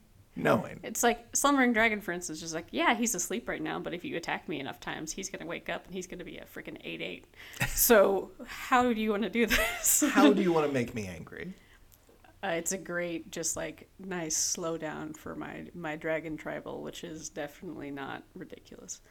[0.43, 0.80] knowing.
[0.84, 4.04] it's like Slumbering Dragon, for instance, is like, yeah, he's asleep right now, but if
[4.04, 6.78] you attack me enough times, he's gonna wake up and he's gonna be a freaking
[6.84, 7.25] eight eight.
[7.67, 10.04] So how do you want to do this?
[10.12, 11.54] How do you want to make me angry?
[12.43, 17.30] Uh, it's a great, just like nice slowdown for my my dragon tribal, which is
[17.30, 19.02] definitely not ridiculous.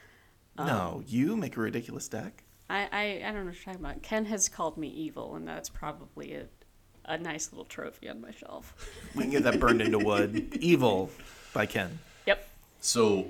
[0.59, 2.45] no, you make a ridiculous deck.
[2.71, 4.03] I, I, I don't know what you're talking about.
[4.03, 6.47] Ken has called me evil, and that's probably a,
[7.09, 8.75] a nice little trophy on my shelf.
[9.15, 10.57] We can get that burned into wood.
[10.61, 11.11] Evil
[11.53, 11.99] by Ken.
[12.27, 12.47] Yep.
[12.81, 13.29] So,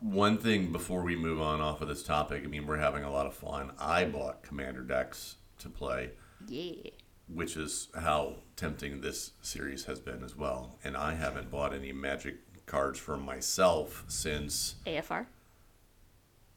[0.00, 3.10] one thing before we move on off of this topic, I mean, we're having a
[3.10, 3.72] lot of fun.
[3.78, 6.10] I bought Commander decks to play,
[6.48, 6.90] Yeah.
[7.28, 10.78] which is how tempting this series has been as well.
[10.84, 12.36] And I haven't bought any Magic
[12.66, 14.76] cards for myself since.
[14.86, 15.26] AFR.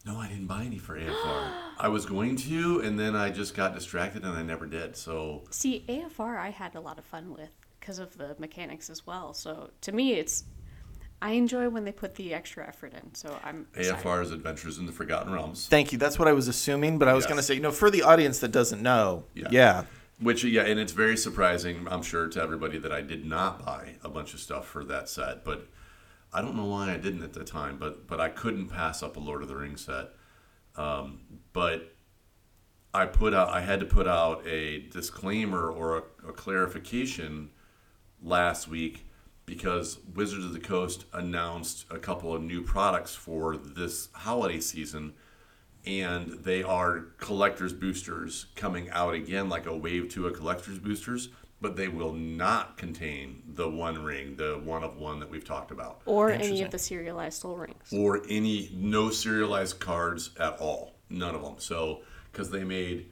[0.06, 1.52] No, I didn't buy any for AFR.
[1.80, 4.96] I was going to, and then I just got distracted and I never did.
[4.96, 9.06] So, See, AFR I had a lot of fun with because of the mechanics as
[9.08, 9.34] well.
[9.34, 10.44] So to me, it's
[11.22, 13.16] I enjoy when they put the extra effort in.
[13.16, 14.04] So I'm excited.
[14.06, 15.68] AFR is Adventures in the Forgotten Realms.
[15.68, 15.98] Thank you.
[15.98, 17.30] That's what I was assuming, but I was Yes.
[17.30, 19.48] going to say, you know, for the audience that doesn't know, Yeah.
[19.50, 19.84] yeah,
[20.20, 23.96] Which, yeah, and it's very surprising, I'm sure, to everybody that I did not buy
[24.04, 25.44] a bunch of stuff for that set.
[25.44, 25.68] But
[26.36, 29.16] I don't know why I didn't at the time, but but I couldn't pass up
[29.16, 30.10] a Lord of the Rings set.
[30.76, 31.22] Um,
[31.54, 31.96] but
[32.94, 37.52] I put out, I had to put out a disclaimer or a, a clarification
[38.22, 39.06] last week
[39.46, 45.14] because Wizards of the Coast announced a couple of new products for this holiday season
[45.86, 51.30] and they are collector's boosters coming out again, like a wave to a collector's boosters,
[51.66, 55.72] but they will not contain the one ring, the one of one that we've talked
[55.72, 57.92] about, Or any of the serialized soul rings.
[57.92, 61.56] or any no serialized cards at all, none of them.
[61.58, 62.02] So
[62.32, 63.08] because they made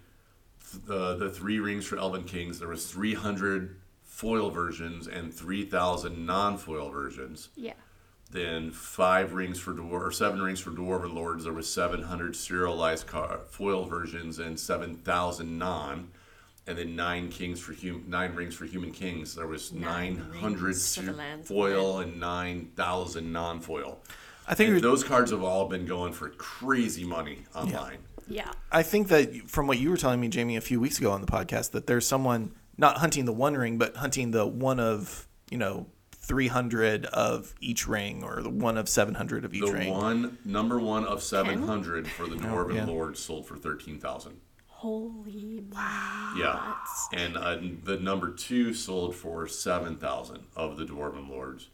[0.71, 6.23] th- the the three rings for Elven Kings, there was 300 foil versions and 3,000
[6.23, 7.49] non-foil versions.
[7.55, 7.73] Yeah.
[8.29, 11.43] Then five rings for dwarf or seven rings for dwarven lords.
[11.45, 16.09] There was 700 serialized car, foil versions and 7,000 non.
[16.65, 19.36] And then nine kings for hum, nine rings for human kings.
[19.36, 23.99] There was 900 rings for the ser- lands of foil and 9,000 non-foil.
[24.47, 27.99] I think And those cards have all been going for crazy money online.
[28.28, 28.52] Yeah.
[28.71, 31.21] I think that from what you were telling me, Jamie, a few weeks ago on
[31.21, 35.28] the podcast, that there's someone not hunting the one ring, but hunting the one of
[35.52, 39.93] you know 300 of each ring, or the one of 700 of each The ring.
[39.93, 42.86] one number one of 700 for the dwarven yeah.
[42.86, 44.39] lords sold for 13,000.
[44.84, 46.34] Holy wow.
[46.38, 46.76] Yeah,
[47.17, 51.69] and uh, the number two sold for seven thousand of the Dwarven Lords.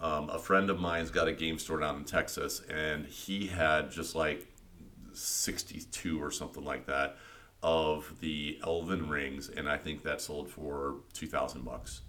[0.00, 3.92] Um, a friend of mine's got a game store down in Texas, and he had
[3.92, 4.48] just like
[5.12, 7.18] sixty-two or something like that
[7.62, 12.00] of the Elven rings, and I think that sold for two thousand bucks.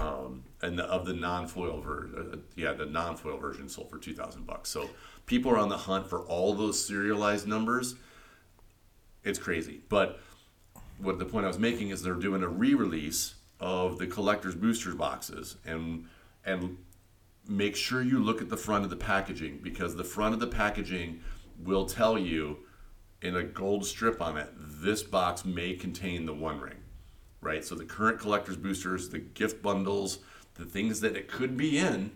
[0.00, 4.14] Um, and the, of the non-foil version, uh, yeah, the non-foil version sold for two
[4.14, 4.70] thousand bucks.
[4.70, 4.88] So
[5.26, 7.96] people are on the hunt for all those serialized numbers.
[9.24, 10.20] It's crazy, but
[10.98, 14.94] what the point I was making is they're doing a re-release of the collector's boosters
[14.94, 16.06] boxes and
[16.44, 16.76] and
[17.48, 20.46] make sure you look at the front of the packaging because the front of the
[20.46, 21.20] packaging
[21.62, 22.58] will tell you
[23.22, 26.76] in a gold strip on it this box may contain the one ring
[27.40, 27.64] right?
[27.64, 30.18] So the current collector's boosters the gift bundles
[30.54, 32.10] the things that it could be in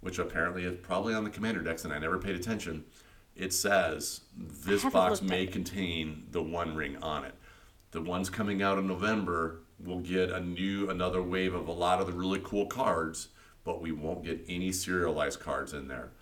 [0.00, 2.84] which apparently is probably on the commander decks and i never paid attention
[3.36, 7.34] it says this box may contain the one ring on it.
[7.90, 12.00] The ones coming out in november will get a new another wave of a lot
[12.00, 13.28] of the really cool cards
[13.66, 16.12] but we won't get any serialized cards in there.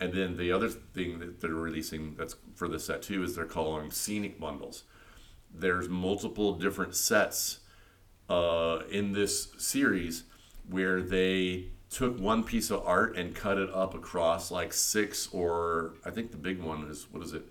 [0.00, 3.44] And then the other thing that they're releasing that's for the set too is they're
[3.44, 4.84] calling scenic bundles.
[5.52, 7.58] There's multiple different sets
[8.28, 10.22] uh, in this series
[10.68, 15.94] where they took one piece of art and cut it up across like six or
[16.04, 17.42] I think the big one is what is it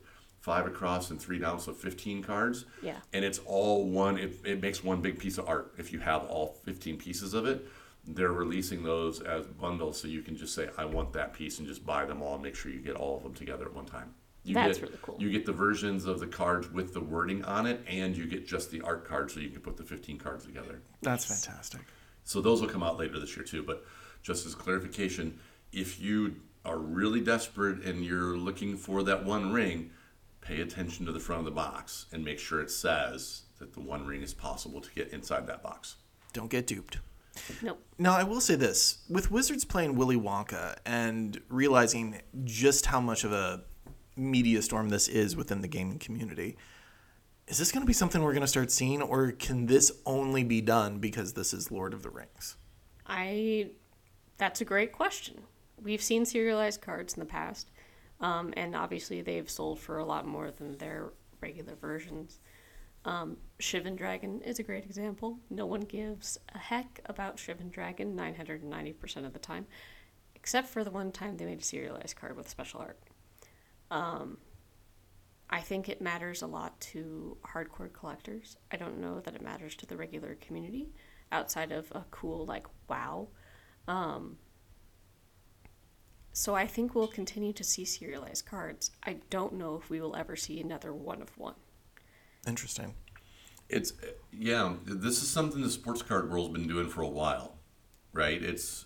[0.41, 2.97] five across and three down so 15 cards Yeah.
[3.13, 6.23] and it's all one it, it makes one big piece of art if you have
[6.25, 7.67] all 15 pieces of it
[8.09, 11.67] they're releasing those as bundles so you can just say i want that piece and
[11.67, 13.85] just buy them all and make sure you get all of them together at one
[13.85, 14.13] time
[14.45, 15.17] you That's get, really cool.
[15.19, 18.47] you get the versions of the cards with the wording on it and you get
[18.47, 21.81] just the art card so you can put the 15 cards together That's fantastic.
[22.23, 23.63] so those will come out later this year too.
[23.63, 23.83] But
[24.27, 25.39] just as clarification,
[25.71, 26.35] if you
[26.65, 29.89] are really desperate and you're looking for that one ring,
[30.41, 33.79] pay attention to the front of the box and make sure it says that the
[33.79, 35.95] one ring is possible to get inside that box.
[36.33, 36.99] Don't get duped.
[37.61, 37.81] Nope.
[37.97, 43.23] Now, I will say this with Wizards playing Willy Wonka and realizing just how much
[43.23, 43.63] of a
[44.17, 46.57] media storm this is within the gaming community,
[47.47, 50.43] is this going to be something we're going to start seeing, or can this only
[50.43, 52.57] be done because this is Lord of the Rings?
[53.05, 53.69] I.
[54.37, 55.41] That's a great question.
[55.81, 57.71] We've seen serialized cards in the past,
[58.19, 62.39] um, and obviously they've sold for a lot more than their regular versions.
[63.05, 65.39] Um, Shivan Dragon is a great example.
[65.49, 69.65] No one gives a heck about Shivan Dragon 990% of the time,
[70.35, 72.99] except for the one time they made a serialized card with special art.
[73.89, 74.37] Um,
[75.49, 78.57] I think it matters a lot to hardcore collectors.
[78.71, 80.89] I don't know that it matters to the regular community
[81.31, 83.29] outside of a cool, like, wow.
[83.87, 84.37] Um,
[86.33, 88.91] so I think we'll continue to see serialized cards.
[89.03, 91.55] I don't know if we will ever see another one of one.
[92.47, 92.93] Interesting.
[93.69, 93.93] It's
[94.31, 97.55] yeah, this is something the sports card world's been doing for a while,
[98.13, 98.41] right?
[98.41, 98.85] It's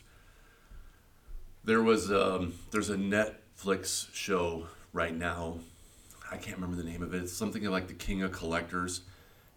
[1.63, 5.59] there was um, there's a Netflix show right now.
[6.31, 7.23] I can't remember the name of it.
[7.23, 9.01] It's something like the King of Collectors,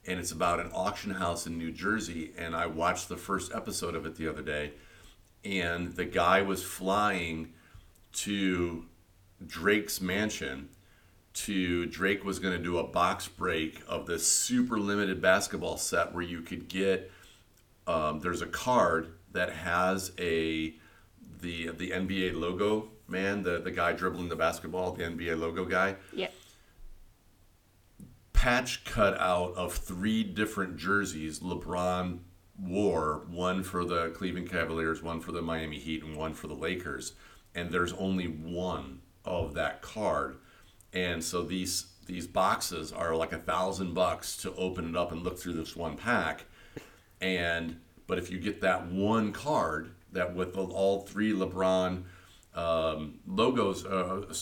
[0.06, 2.32] and it's about an auction house in New Jersey.
[2.36, 4.72] And I watched the first episode of it the other day,
[5.44, 7.52] and the guy was flying
[8.12, 8.84] to
[9.46, 10.68] Drake's mansion
[11.34, 16.14] to Drake was going to do a box break of this super limited basketball set
[16.14, 17.10] where you could get
[17.86, 20.74] um, there's a card that has a
[21.40, 25.96] the the NBA logo man the the guy dribbling the basketball the NBA logo guy
[26.12, 26.28] Yeah.
[28.32, 32.18] patch cut out of three different jerseys LeBron
[32.58, 36.54] wore one for the Cleveland Cavaliers one for the Miami Heat and one for the
[36.54, 37.12] Lakers
[37.54, 40.36] and there's only one of that card
[40.92, 45.22] and so these these boxes are like a thousand bucks to open it up and
[45.22, 46.44] look through this one pack,
[47.20, 52.04] and but if you get that one card that with all three LeBron
[52.54, 54.32] um, logos, uh,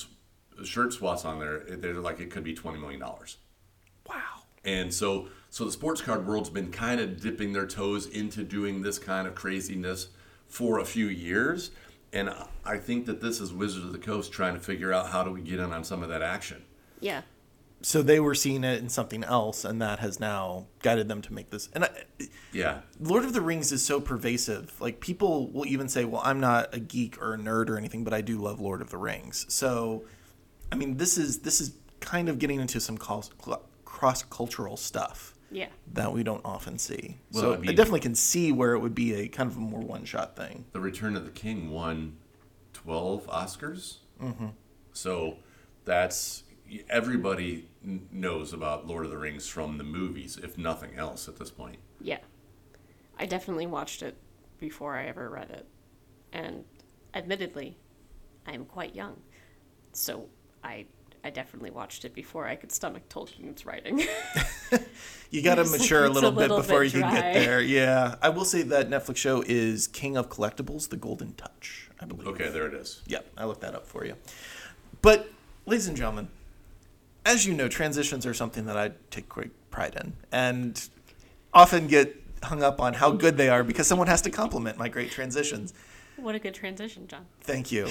[0.64, 3.38] shirt swats on there, they're like it could be twenty million dollars.
[4.08, 4.42] Wow.
[4.64, 8.80] And so, so the sports card world's been kind of dipping their toes into doing
[8.80, 10.08] this kind of craziness
[10.48, 11.70] for a few years.
[12.10, 15.10] And I- I think that this is Wizards of the Coast trying to figure out
[15.10, 16.64] how do we get in on some of that action.
[17.00, 17.20] Yeah.
[17.82, 21.34] So they were seeing it in something else, and that has now guided them to
[21.34, 21.68] make this.
[21.74, 21.90] And I,
[22.50, 22.80] Yeah.
[22.98, 24.80] Lord of the Rings is so pervasive.
[24.80, 28.04] Like people will even say, "Well, I'm not a geek or a nerd or anything,
[28.04, 30.04] but I do love Lord of the Rings." So,
[30.70, 35.68] I mean, this is this is kind of getting into some cross cultural stuff Yeah.
[35.92, 37.18] that we don't often see.
[37.32, 39.60] Well, so I I, definitely can see where it would be a kind of a
[39.60, 40.64] more one shot thing.
[40.72, 42.16] The Return of the King won
[42.72, 43.98] 12 Oscars.
[44.20, 44.48] Mm-hmm.
[44.92, 45.36] So
[45.84, 46.44] that's
[46.88, 47.68] everybody
[48.10, 51.78] knows about Lord of the Rings from the movies, if nothing else at this point.
[52.00, 52.18] Yeah.
[53.18, 54.16] I definitely watched it
[54.58, 55.66] before I ever read it.
[56.32, 56.64] And
[57.14, 57.76] admittedly,
[58.46, 59.16] I am quite young.
[59.92, 60.28] So
[60.64, 60.86] I
[61.24, 64.02] I definitely watched it before I could stomach Tolkien's writing.
[65.30, 67.10] You got to It's- mature a it's a little bit little before bit you can
[67.14, 67.60] get there.
[67.62, 71.88] Yeah, I will say that Netflix show is King of Collectibles: The Golden Touch.
[72.00, 72.26] I believe.
[72.28, 73.00] Okay, there it is.
[73.06, 74.14] Yep, I looked that up for you.
[75.00, 75.30] But,
[75.64, 76.28] ladies and gentlemen,
[77.24, 80.86] as you know, transitions are something that I take great pride in, and
[81.54, 84.88] often get hung up on how good they are because someone has to compliment my
[84.88, 85.72] great transitions.
[86.16, 87.24] what a good transition, John.
[87.40, 87.88] Thank you,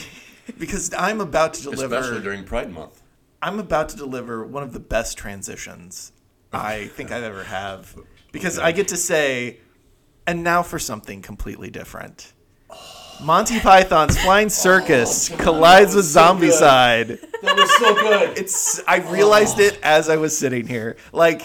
[0.60, 1.96] because I'm about to deliver.
[1.96, 3.01] Especially during Pride Month.
[3.42, 6.12] I'm about to deliver one of the best transitions
[6.54, 6.60] oh.
[6.60, 7.96] I think I've ever have
[8.32, 9.60] because I get to say,
[10.28, 12.34] and now for something completely different.
[13.22, 17.20] Monty Python's Flying oh, Circus collides with Zombicide.
[17.42, 18.38] That was so good.
[18.38, 19.80] It's I realized it oh.
[19.84, 20.98] as I was sitting here.
[21.12, 21.42] Like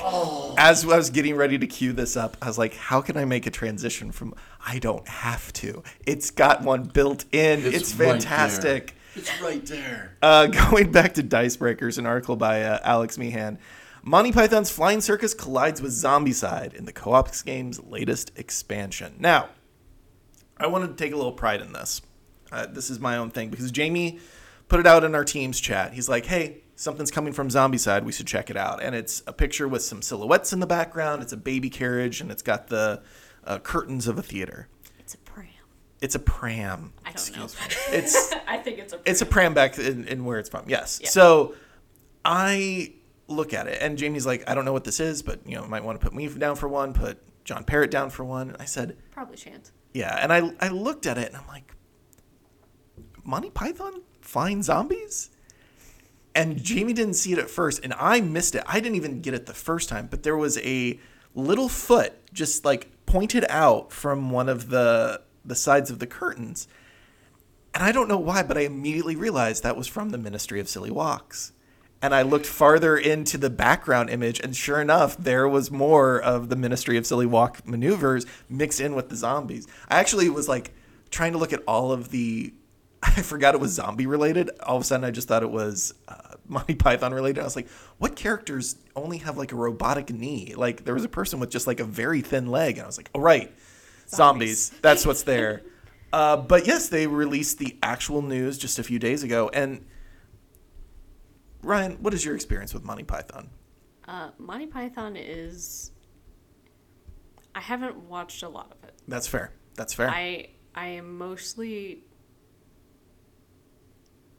[0.58, 3.24] as I was getting ready to cue this up, I was like, how can I
[3.24, 5.82] make a transition from I don't have to.
[6.06, 7.64] It's got one built in.
[7.64, 8.12] It's, right there.
[8.12, 8.94] fantastic.
[9.16, 10.16] It's right there.
[10.20, 13.58] Uh, going back to Dicebreakers, an article by uh, Alex Meehan.
[14.02, 19.16] Monty Python's Flying Circus collides with Zombicide in the Co-op game's latest expansion.
[19.18, 19.48] Now,
[20.58, 22.02] I wanted to take a little pride in this.
[22.52, 24.20] Uh, this is my own thing because Jamie
[24.68, 25.94] put it out in our team's chat.
[25.94, 28.04] He's like, "Hey, something's coming from Zombicide.
[28.04, 31.22] We should check it out." And it's a picture with some silhouettes in the background.
[31.22, 33.02] It's a baby carriage, and it's got the
[33.44, 34.68] uh, curtains of a theater.
[36.00, 36.92] It's a pram.
[37.06, 37.38] It's a pram.
[37.38, 37.44] I don't know.
[37.44, 37.96] Excuse me.
[37.98, 39.02] It's I think it's a pram.
[39.06, 40.64] it's a pram back in, in where it's from.
[40.68, 41.00] Yes.
[41.02, 41.08] Yeah.
[41.08, 41.54] So
[42.24, 42.92] I
[43.28, 45.66] look at it, and Jamie's like, I don't know what this is, but you know,
[45.66, 48.50] might want to put me down for one, put John Parrott down for one.
[48.50, 49.72] And I said, Probably shan't.
[49.94, 50.18] yeah.
[50.20, 51.74] And I I looked at it, and I'm like,
[53.24, 55.30] Monty Python flying zombies.
[56.34, 58.62] And Jamie didn't see it at first, and I missed it.
[58.66, 61.00] I didn't even get it the first time, but there was a
[61.34, 66.68] little foot just like pointed out from one of the the sides of the curtains.
[67.74, 70.68] And I don't know why, but I immediately realized that was from the Ministry of
[70.68, 71.52] Silly Walks.
[72.00, 76.48] And I looked farther into the background image, and sure enough, there was more of
[76.48, 79.66] the Ministry of Silly Walk maneuvers mixed in with the zombies.
[79.88, 80.72] I actually was like
[81.10, 82.54] trying to look at all of the.
[83.02, 84.50] I forgot it was zombie related.
[84.60, 87.40] All of a sudden, I just thought it was uh, Monty Python related.
[87.40, 90.54] I was like, what characters only have like a robotic knee?
[90.56, 92.76] Like, there was a person with just like a very thin leg.
[92.76, 93.52] And I was like, oh, right,
[94.08, 94.70] zombies.
[94.82, 95.62] That's what's there.
[96.12, 99.50] Uh, but yes, they released the actual news just a few days ago.
[99.52, 99.84] And
[101.62, 103.50] Rian, what is your experience with Monty Python?
[104.06, 105.90] Uh, Monty Python is.
[107.54, 108.94] I haven't watched a lot of it.
[109.08, 109.52] That's fair.
[109.74, 110.08] That's fair.
[110.08, 112.04] I I am mostly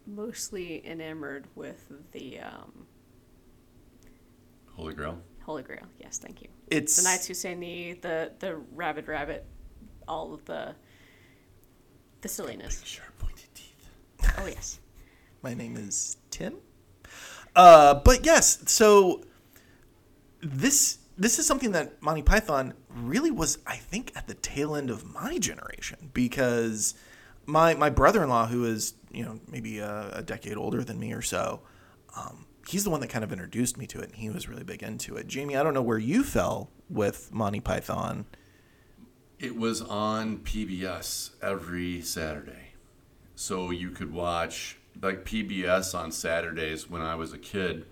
[0.06, 2.86] mostly enamored with the um,
[4.74, 5.20] Holy Grail.
[5.44, 5.86] Holy Grail.
[6.00, 6.48] Yes, thank you.
[6.70, 9.46] it's The Knights Who Say Ni, the the Rabbit Rabbit,
[10.08, 10.76] all of the
[12.22, 12.82] the silliness.
[12.84, 13.90] Sharp pointed teeth.
[14.38, 14.80] Oh yes.
[15.42, 16.56] My name is Tim.
[17.56, 19.24] Uh, but yes, so
[20.42, 24.90] this this is something that Monty Python really was, I think, at the tail end
[24.92, 26.94] of my generation because
[27.46, 31.00] my my brother in law, who is you know maybe a, a decade older than
[31.00, 31.62] me or so,
[32.16, 34.64] um, he's the one that kind of introduced me to it, and he was really
[34.64, 35.28] big into it.
[35.28, 38.26] Jamie, I don't know where you fell with Monty Python.
[39.40, 42.72] It was on PBS every Saturday.
[43.36, 47.86] So you could watch, like PBS on Saturdays when I was a kid,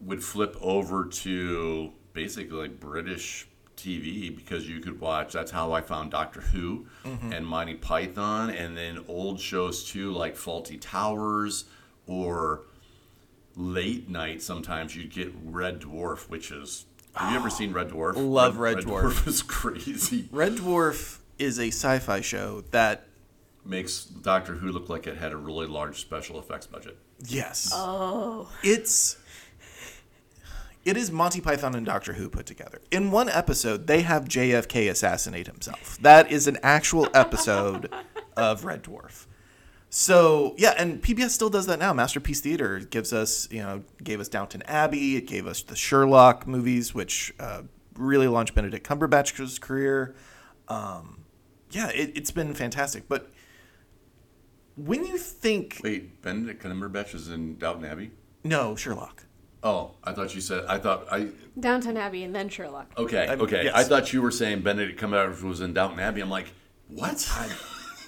[0.00, 5.32] would flip over to basically like British TV because you could watch.
[5.32, 7.32] That's how I found Doctor Who mm-hmm.
[7.32, 11.64] and Monty Python, and then old shows too, like Fawlty Towers
[12.06, 12.62] or
[13.56, 16.86] late night, sometimes you'd get Red Dwarf, which is.
[17.14, 18.14] Have you ever seen Red Dwarf?
[18.16, 19.02] Love Red Dwarf.
[19.12, 20.28] Dwarf is crazy.
[20.30, 23.06] Red Dwarf is a sci-fi show that
[23.64, 26.96] Makes Doctor Who look like it had a really large special effects budget.
[27.26, 28.48] yes, Oh.
[28.62, 29.16] it's
[30.82, 32.80] it is Monty Python and Doctor Who put together.
[32.90, 35.98] In one episode, they have JFK assassinate himself.
[36.00, 37.92] That is an actual episode
[38.36, 39.26] of Red Dwarf.
[39.92, 41.92] So yeah, and PBS still does that now.
[41.92, 45.16] Masterpiece Theater gives us, you know, gave us Downton Abbey.
[45.16, 47.62] It gave us the Sherlock movies, which uh,
[47.96, 50.14] really launched Benedict Cumberbatch's career.
[50.68, 51.24] Um,
[51.72, 53.08] yeah, it, it's been fantastic.
[53.08, 53.30] But
[54.76, 58.12] when you think, Wait, Benedict Cumberbatch is in Downton Abbey?
[58.44, 59.24] no, Sherlock.
[59.62, 60.64] Oh, I thought you said.
[60.68, 61.28] I thought I.
[61.58, 62.92] Downton Abbey and then Sherlock.
[62.96, 63.64] Okay, I- okay.
[63.64, 63.74] yes.
[63.74, 66.20] I thought you were saying Benedict Cumberbatch was in Downton Abbey.
[66.22, 66.46] I'm like,
[66.88, 67.28] what?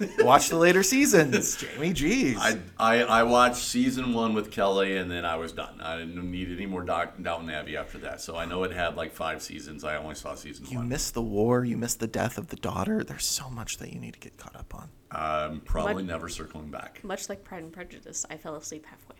[0.21, 1.93] Watch the later seasons, Jamie.
[1.93, 2.37] Jeez.
[2.39, 5.81] I, I I watched season one with Kelly, and then I was done.
[5.81, 8.21] I didn't need any more Doc, Downton Abbey after that.
[8.21, 9.85] So I know it had like five seasons.
[9.85, 10.89] I only saw season you one.
[10.89, 11.65] missed the war.
[11.65, 13.05] You missed the death of the daughter.
[13.05, 14.89] There's so much that you need to get caught up on.
[15.11, 16.05] I'm probably What?
[16.07, 17.05] never circling back.
[17.05, 19.17] Much like Pride and Prejudice, I fell asleep halfway.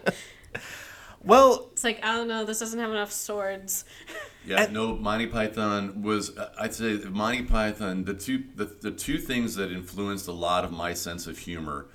[1.22, 3.84] Well, It's like, I don't know, this doesn't have enough swords.
[4.46, 4.96] Yeah, And- no.
[4.96, 6.32] Monty Python was.
[6.58, 8.04] I'd say Monty Python.
[8.04, 11.88] The two the, the two things that influenced a lot of my sense of humor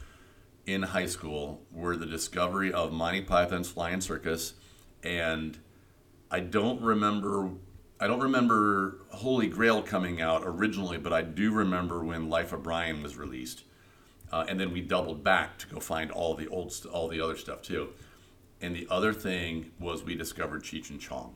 [0.65, 4.53] in high school were the discovery of Monty Python's Flying Circus,
[5.03, 5.57] and
[6.29, 7.51] I don't remember.
[7.99, 12.63] I don't remember Holy Grail coming out originally, but I do remember when Life of
[12.63, 13.63] Brian was released,
[14.31, 17.37] uh, and then we doubled back to go find all the old, all the other
[17.37, 17.89] stuff too.
[18.59, 21.35] And the other thing was we discovered Cheech and Chong.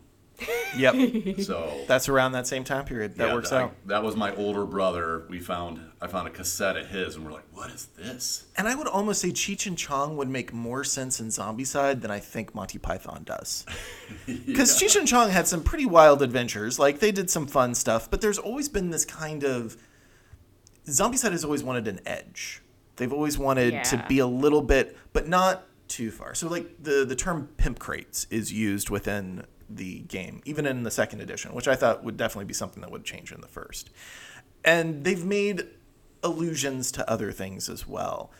[0.77, 0.95] Yep.
[1.39, 3.15] So That's around that same time period.
[3.15, 3.75] That yeah, works I- out.
[3.85, 5.23] That was my older brother.
[5.29, 8.67] We found I found a cassette of his, and we're like, "What is this?" And
[8.67, 12.19] I would almost say Cheech and Chong would make more sense in Zombicide than I
[12.19, 13.65] think Monty Python does.
[14.25, 16.77] Because Cheech and Chong had some pretty wild adventures.
[16.79, 19.77] Like they did some fun stuff, but there's always been this kind of
[20.87, 22.61] Zombicide has always wanted an edge.
[22.97, 26.33] They've always wanted to be a little bit, but not too far.
[26.35, 30.91] So like the the term pimp crates is used within the game, even in the
[30.91, 33.89] second edition, which I thought would definitely be something that would change in the first.
[34.63, 35.65] And they've made
[36.23, 38.31] allusions to other things as well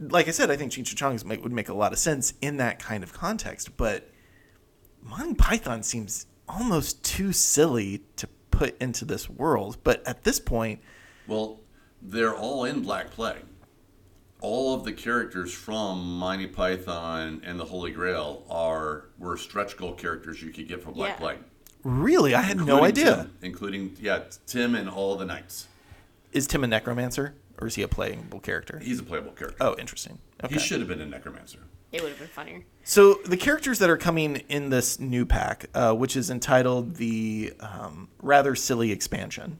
[0.00, 2.78] like I said, I think Cheech Chong would make a lot of sense in that
[2.78, 3.76] kind of context.
[3.76, 4.08] But
[5.02, 9.78] Monty Python seems almost too silly to put into this world.
[9.84, 10.80] But at this point,
[11.26, 11.60] Well,
[12.00, 13.44] they're all in Black Plague.
[14.40, 19.92] All of the characters from Monty Python and the Holy Grail are were stretch goal
[19.92, 21.16] characters you could get from Black Yeah.
[21.16, 21.38] Plague.
[21.84, 23.16] really, I had no idea.
[23.16, 25.68] Tim, including yeah, Tim and all the knights.
[26.32, 28.78] Is Tim a necromancer or is he a playable character?
[28.78, 29.56] He's a playable character.
[29.60, 30.18] Oh, interesting.
[30.42, 30.54] Okay.
[30.54, 31.58] He should have been a necromancer.
[31.92, 32.62] It would have been funnier.
[32.84, 37.52] So the characters that are coming in this new pack, uh, which is entitled the
[37.60, 39.58] um, rather silly expansion,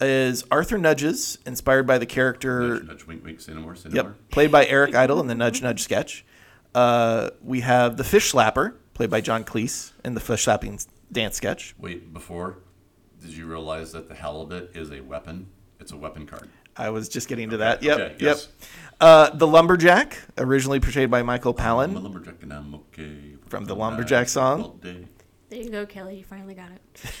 [0.00, 3.88] is Arthur Nudges, inspired by the character Nudge, nudge, wink, wink, say no more, say
[3.90, 6.24] no Yep, played by Eric Idle in the Nudge Nudge sketch.
[6.74, 10.78] Uh, we have the Fish Slapper, played by John Cleese in the Fish Slapping
[11.10, 11.74] dance sketch.
[11.78, 12.58] Wait, before,
[13.20, 15.48] did you realize that the halibut is a weapon?
[15.80, 16.48] It's a weapon card.
[16.76, 17.82] I was just getting to that.
[17.82, 18.38] Yep, okay, yep.
[19.00, 21.94] Uh, the Lumberjack, originally portrayed by Michael Palin.
[21.94, 23.36] lumberjack and I'm okay.
[23.48, 24.78] From the Lumberjack song?
[25.50, 25.62] All day.
[25.62, 26.18] There you go, Kelly.
[26.18, 26.70] You finally got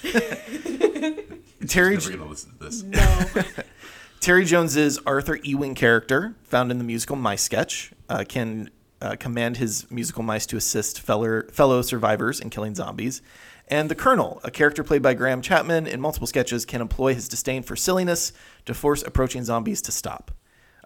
[0.04, 1.50] it.
[1.68, 2.82] Terry Never gonna listen to this.
[2.82, 3.42] No.
[4.20, 8.70] Terry Jones's Arthur Ewing character, found in the musical My sketch, uh, can
[9.00, 13.22] uh, command his musical mice to assist fellow, fellow survivors in killing zombies.
[13.68, 17.28] And the Colonel, a character played by Graham Chapman in multiple sketches, can employ his
[17.28, 18.32] disdain for silliness
[18.66, 20.32] to force approaching zombies to stop.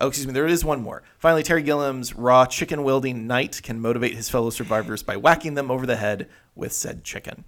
[0.00, 1.02] Oh, excuse me, there is one more.
[1.18, 5.70] Finally, Terry Gilliam's raw chicken wielding knight can motivate his fellow survivors by whacking them
[5.70, 7.44] over the head with said chicken.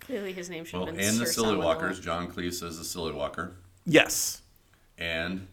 [0.00, 1.64] Clearly, his name should Well, have and been the Silly Salmonella.
[1.64, 2.00] Walkers.
[2.00, 3.56] John Cleese is the Silly Walker.
[3.84, 4.40] Yes.
[4.96, 5.46] And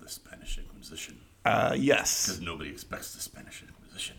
[0.00, 1.18] the Spanish Inquisition.
[1.44, 2.26] Uh, yes.
[2.26, 4.16] Because nobody expects the Spanish Inquisition.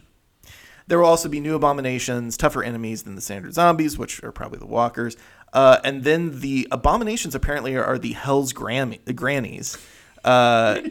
[0.88, 4.58] There will also be new abominations, tougher enemies than the standard zombies, which are probably
[4.58, 5.16] the walkers.
[5.54, 9.78] Uh, and then the abominations apparently are, are the Hell's Grammy, grannies.
[10.24, 10.82] Uh,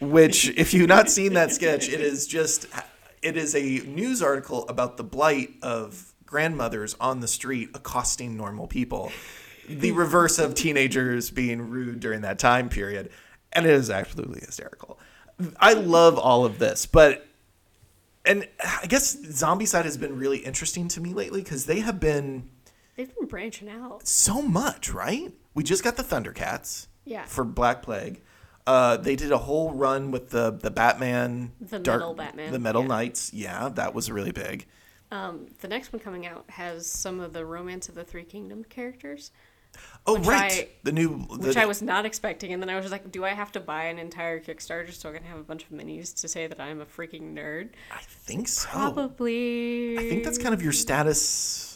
[0.00, 2.66] which, if you've not seen that sketch, it is just
[3.22, 8.66] it is a news article about the blight of grandmothers on the street accosting normal
[8.66, 9.10] people.
[9.68, 13.10] The reverse of teenagers being rude during that time period.
[13.52, 14.98] And it is absolutely hysterical.
[15.58, 17.26] I love all of this, but
[18.24, 22.50] and I guess Zombicide has been really interesting to me lately because they have been
[22.96, 24.06] They've been branching out.
[24.06, 25.32] so much, right?
[25.58, 27.24] We just got the Thundercats Yeah.
[27.24, 28.22] for Black Plague.
[28.64, 32.82] Uh, they did a whole run with the the Batman, The Metal Batman, the Metal
[32.82, 32.86] yeah.
[32.86, 33.34] Knights.
[33.34, 34.66] Yeah, that was really big.
[35.10, 38.62] Um, the next one coming out has some of the Romance of the Three Kingdom
[38.62, 39.32] characters,
[40.06, 41.26] Oh, right, I- the new.
[41.40, 42.52] The, which I was not expecting.
[42.52, 45.10] And then I was just like, do I have to buy an entire Kickstarter so
[45.10, 47.70] I can have a bunch of minis to say that I'm a freaking nerd?
[47.90, 48.68] I think so.
[48.68, 49.98] Probably.
[49.98, 51.67] I think that's kind of your status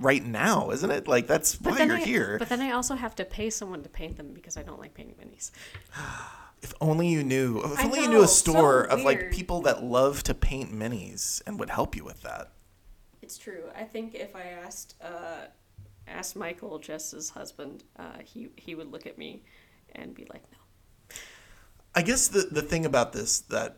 [0.00, 1.08] right now, isn't it?
[1.08, 2.36] Like that's But why you're I- here.
[2.38, 4.94] But then I also have to pay someone to paint them because I don't like
[4.94, 5.50] painting minis.
[6.60, 7.62] If only you knew.
[7.62, 10.72] If I only you knew a so store of like people that love to paint
[10.72, 12.50] minis and would help you with that.
[13.22, 13.62] It's true.
[13.76, 15.42] I think if I asked uh,
[16.08, 19.44] asked Michael, Jess's husband, uh, he he would look at me
[19.94, 20.58] and be like, "No,
[21.94, 23.76] I guess the the thing about this that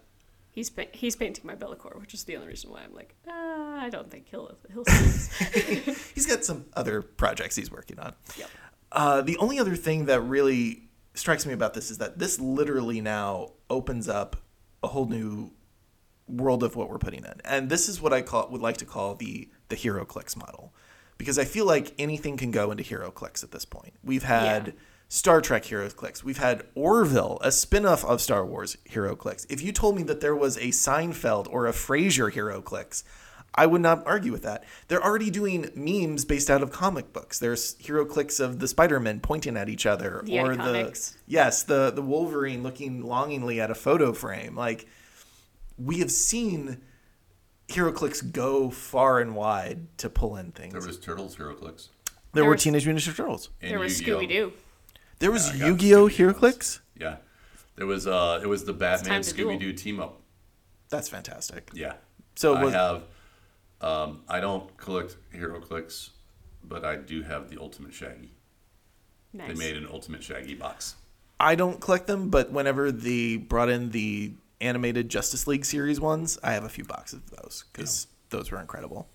[0.61, 3.33] he's pa- he's painting my Bellicor," which is the only reason why I'm like, uh,
[3.33, 6.13] I don't think he'll he'll see this.
[6.15, 8.15] he's got some other projects he's working on.
[8.37, 8.51] Yep.
[8.93, 10.83] Uh, the only other thing that really
[11.15, 14.37] strikes me about this is that this literally now opens up
[14.83, 15.51] a whole new
[16.29, 18.85] world of what we're putting in, and this is what I call would like to
[18.85, 20.75] call the the HeroClix model,
[21.17, 23.95] because I feel like anything can go into HeroClix at this point.
[24.05, 24.67] We've had.
[24.67, 24.73] Yeah.
[25.13, 26.23] Star Trek HeroClix.
[26.23, 29.45] We've had Orville, a spin-off of Star Wars HeroClix.
[29.51, 33.03] If you told me that there was a Seinfeld or a Frasier HeroClix,
[33.53, 34.63] I would not argue with that.
[34.87, 37.41] They're already doing memes based out of comic books.
[37.41, 41.15] There's HeroClix of the Spider-Man pointing at each other, The or iconics.
[41.15, 44.55] the yes, the the Wolverine looking longingly at a photo frame.
[44.55, 44.87] Like
[45.77, 46.83] we have seen
[47.67, 50.73] HeroClix go far and wide to pull in things.
[50.73, 51.89] There was Turtles HeroClix.
[52.05, 53.49] There There were was- Teenage Mutant Ninja Turtles.
[53.61, 54.53] and there was Scooby Doo.
[55.21, 56.81] There was I got Yu-Gi-Oh Scooby-Doo HeroClix.
[56.99, 57.17] Yeah,
[57.77, 58.07] there was.
[58.07, 59.53] Uh, it was the Batman time to duel.
[59.53, 60.21] Scooby Doo team up.
[60.89, 61.71] That's fantastic.
[61.73, 61.95] Yeah.
[62.35, 63.03] So I was- have.
[63.83, 66.11] Um, I don't collect HeroClix,
[66.63, 68.33] but I do have the Ultimate Shaggy.
[69.33, 69.49] Nice.
[69.49, 70.97] They made an Ultimate Shaggy box.
[71.39, 76.39] I don't collect them, but whenever they brought in the animated Justice League series ones,
[76.43, 79.09] I have a few boxes of those because those were incredible.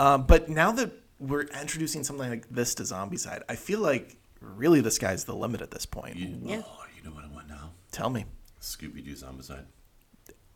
[0.00, 4.80] Um, but now that we're introducing something like this to Zombicide, I feel like really
[4.80, 6.16] the sky's the limit at this point.
[6.16, 6.62] You, Yeah.
[6.66, 7.70] Oh, you know what I want now?
[7.90, 8.26] Tell me.
[8.60, 9.64] Scooby Doo Zombicide.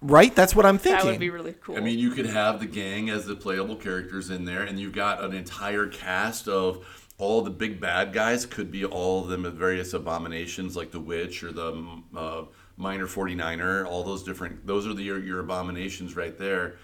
[0.03, 0.35] Right?
[0.35, 1.05] That's what I'm thinking.
[1.05, 1.77] that would be really cool.
[1.77, 4.95] I mean, you could have the gang as the playable characters in there, and you've
[4.95, 6.87] got an entire cast of
[7.19, 8.47] all the big bad guys.
[8.47, 12.45] Could be all of them at various abominations, like the witch or the uh,
[12.79, 13.87] Miner 49er.
[13.87, 14.67] All those different.
[14.67, 16.77] Those are the your, your abominations right there.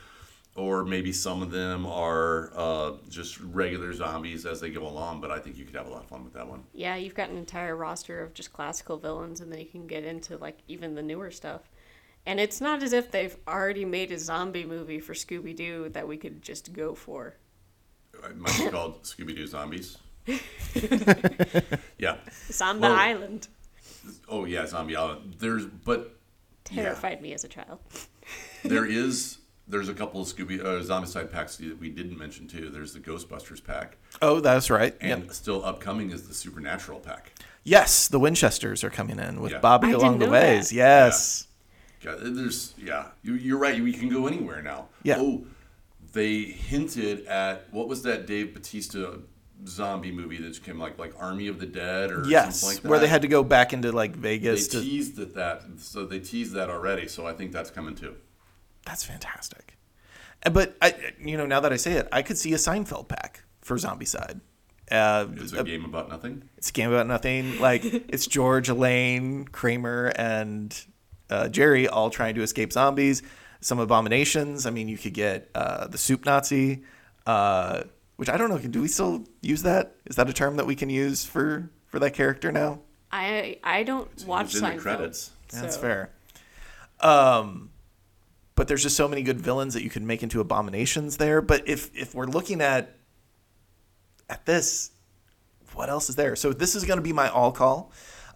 [0.56, 5.20] Or maybe some of them are uh, just regular zombies as they go along.
[5.20, 6.64] But I think you could have a lot of fun with that one.
[6.72, 10.02] yeah, you've got an entire roster of just classical villains, and then you can get
[10.04, 11.60] into like even the newer stuff.
[12.24, 16.08] And it's not as if they've already made a zombie movie for Scooby Doo that
[16.08, 17.34] we could just go for.
[18.24, 19.98] It might be called Scooby Doo Zombies.
[21.98, 22.16] yeah.
[22.50, 23.48] Zombie Well- Island
[24.28, 25.36] Oh yeah, Zombie Island.
[25.38, 26.16] There's but
[26.70, 26.82] yeah.
[26.84, 27.78] terrified me as a child.
[28.64, 29.38] there is
[29.68, 32.68] there's a couple of Scooby uh, Zombicide packs that we didn't mention too.
[32.70, 34.94] There's the Ghostbusters pack, oh, that's right.
[35.00, 35.32] and Yep.
[35.32, 37.32] still upcoming is the Supernatural pack.
[37.64, 39.58] Yes, the Winchesters are coming in with Yeah.
[39.58, 40.68] Bobby I along the ways.
[40.70, 40.74] that.
[40.76, 41.46] Yes.
[42.02, 43.82] God, there's yeah, you, you're right.
[43.82, 44.86] We can go anywhere now.
[45.02, 45.16] Yeah.
[45.18, 45.44] Oh,
[46.12, 49.16] they hinted at what was that Dave Batista
[49.66, 52.88] zombie movie that came like like Army of the Dead or Yes, something like that.
[52.88, 56.06] where they had to go back into like they Vegas to teased at that, so
[56.06, 57.08] they teased that already.
[57.08, 58.14] So I think that's coming too.
[58.86, 59.76] That's fantastic.
[60.44, 63.08] Uh, But I, you know, now that I say it, I could see a Seinfeld
[63.08, 64.40] pack for Zombicide.
[64.90, 66.48] Uh, It's a game about nothing.
[66.56, 67.58] it's a game about nothing.
[67.60, 70.72] Like it's George, Elaine, Kramer, and
[71.28, 73.22] uh, Jerry all trying to escape zombies.
[73.60, 74.64] Some abominations.
[74.66, 76.84] I mean, you could get uh, the Soup Nazi,
[77.26, 77.82] uh,
[78.16, 78.58] which I don't know.
[78.58, 79.96] Do we still use that?
[80.06, 82.80] Is that a term that we can use for for that character now?
[83.10, 84.78] I I don't watch It's in the Seinfeld.
[84.78, 85.30] credits.
[85.50, 86.10] That's so- fair.
[87.00, 87.70] Um,
[88.56, 91.40] but there's just so many good villains that you can make into abominations there.
[91.40, 92.96] But if if we're looking at
[94.28, 94.90] at this,
[95.74, 96.34] what else is there?
[96.34, 97.92] So this is going to be my all call.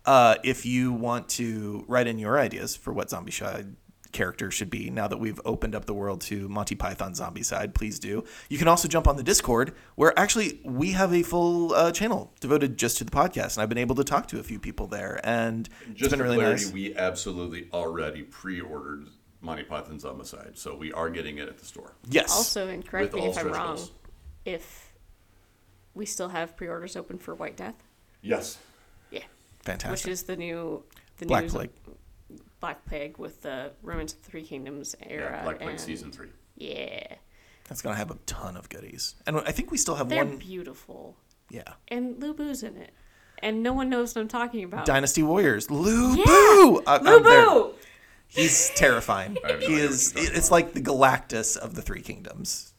[0.07, 3.75] Uh, if you want to write in your ideas for what Zombicide
[4.13, 7.99] character should be, now that we've opened up the world to Monty Python Zombicide, please
[7.99, 8.25] do.
[8.49, 12.33] You can also jump on the Discord, where actually we have a full uh, channel
[12.41, 14.87] devoted just to the podcast, and I've been able to talk to a few people
[14.87, 16.73] there, and it's Just been for really clarity, nice.
[16.73, 19.07] we absolutely already pre-ordered
[19.43, 21.93] Monty Python's Homicide, so we are getting it at the store.
[22.09, 22.31] Yes.
[22.31, 23.91] Also, and correct With me if I'm wrong, goals.
[24.45, 24.93] if
[25.95, 27.75] we still have pre-orders open for White Death,
[28.23, 28.59] Yes.
[29.11, 29.23] yeah,
[29.63, 30.07] Fantastic.
[30.07, 30.85] which is the new
[31.19, 31.71] the Black new Plague.
[32.61, 35.37] Black Plague with the Romance of the Three Kingdoms era.
[35.39, 36.29] Yeah, Black Plague and- season three.
[36.57, 37.17] Yeah,
[37.69, 40.37] That's gonna have a ton of goodies, and I think we still have they're one.
[40.37, 41.17] beautiful,
[41.49, 42.93] Yeah, and Lu Bu's in it,
[43.39, 44.85] and no one knows what I'm talking about.
[44.85, 45.71] Dynasty Warriors.
[45.71, 46.25] Lu Yeah!
[46.27, 46.83] Boo.
[46.87, 47.05] I- I'm.
[47.05, 47.75] Lu Bu!
[48.31, 49.37] He's terrifying.
[49.45, 50.15] I have no he idea what is.
[50.15, 52.73] you're talking It's like the Galactus of the Three Kingdoms.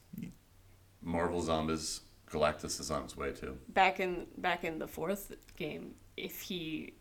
[1.02, 3.58] Marvel Zombies, Galactus is on his way too.
[3.70, 6.94] Back in back in the fourth game, if he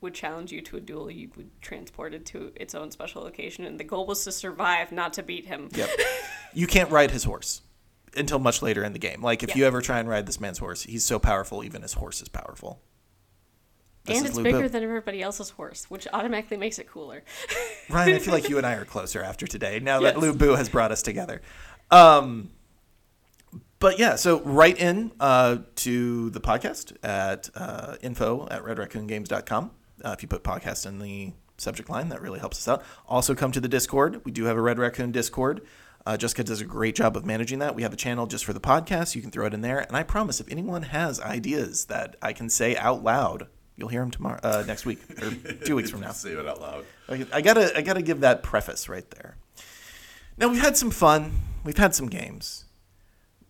[0.00, 3.64] would challenge you to a duel, you would transport it to its own special location,
[3.66, 5.68] and the goal was to survive, not to beat him.
[5.74, 5.90] Yep.
[6.54, 7.62] you can't ride his horse
[8.16, 9.22] until much later in the game.
[9.22, 9.56] Like if Yeah.
[9.58, 12.28] you ever try and ride this man's horse, he's so powerful, even his horse is
[12.28, 12.80] powerful.
[14.08, 17.22] And it's bigger than everybody else's horse, which automatically makes it cooler.
[17.88, 19.78] Rian, I feel like you and I are closer after today.
[19.80, 20.22] Now that Yes.
[20.22, 21.40] Lu Bu has brought us together.
[21.90, 22.50] Um,
[23.78, 29.70] but yeah, so write in uh, to the podcast at uh, info at redraccoongames.com.
[30.04, 32.82] Uh, if you put podcast in the subject line, that really helps us out.
[33.08, 34.24] Also, come to the Discord.
[34.24, 35.62] We do have a Red Raccoon Discord.
[36.04, 37.76] Uh, Jessica does a great job of managing that.
[37.76, 39.14] We have a channel just for the podcast.
[39.14, 39.78] You can throw it in there.
[39.78, 43.46] And I promise, if anyone has ideas that I can say out loud,
[43.76, 45.30] you'll hear them tomorrow, uh, next week or
[45.64, 46.12] two weeks from now.
[46.12, 46.84] Say it out loud.
[47.32, 49.36] I gotta, I gotta give that preface right there.
[50.38, 51.32] Now we've had some fun,
[51.64, 52.64] we've had some games.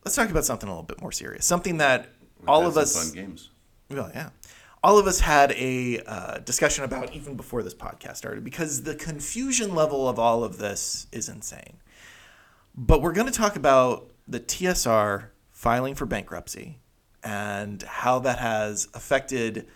[0.05, 1.47] Let's talk about something a little bit more serious.
[1.47, 2.09] Something that
[2.41, 3.51] We've all of us, fun games.
[3.89, 4.31] well, yeah,
[4.83, 8.97] all of us had a uh, discussion about even before this podcast started because the
[8.97, 11.77] confusion level of all of this is insane.
[12.75, 16.79] But we're going to talk about the TSR filing for bankruptcy
[17.23, 19.69] and how that has affected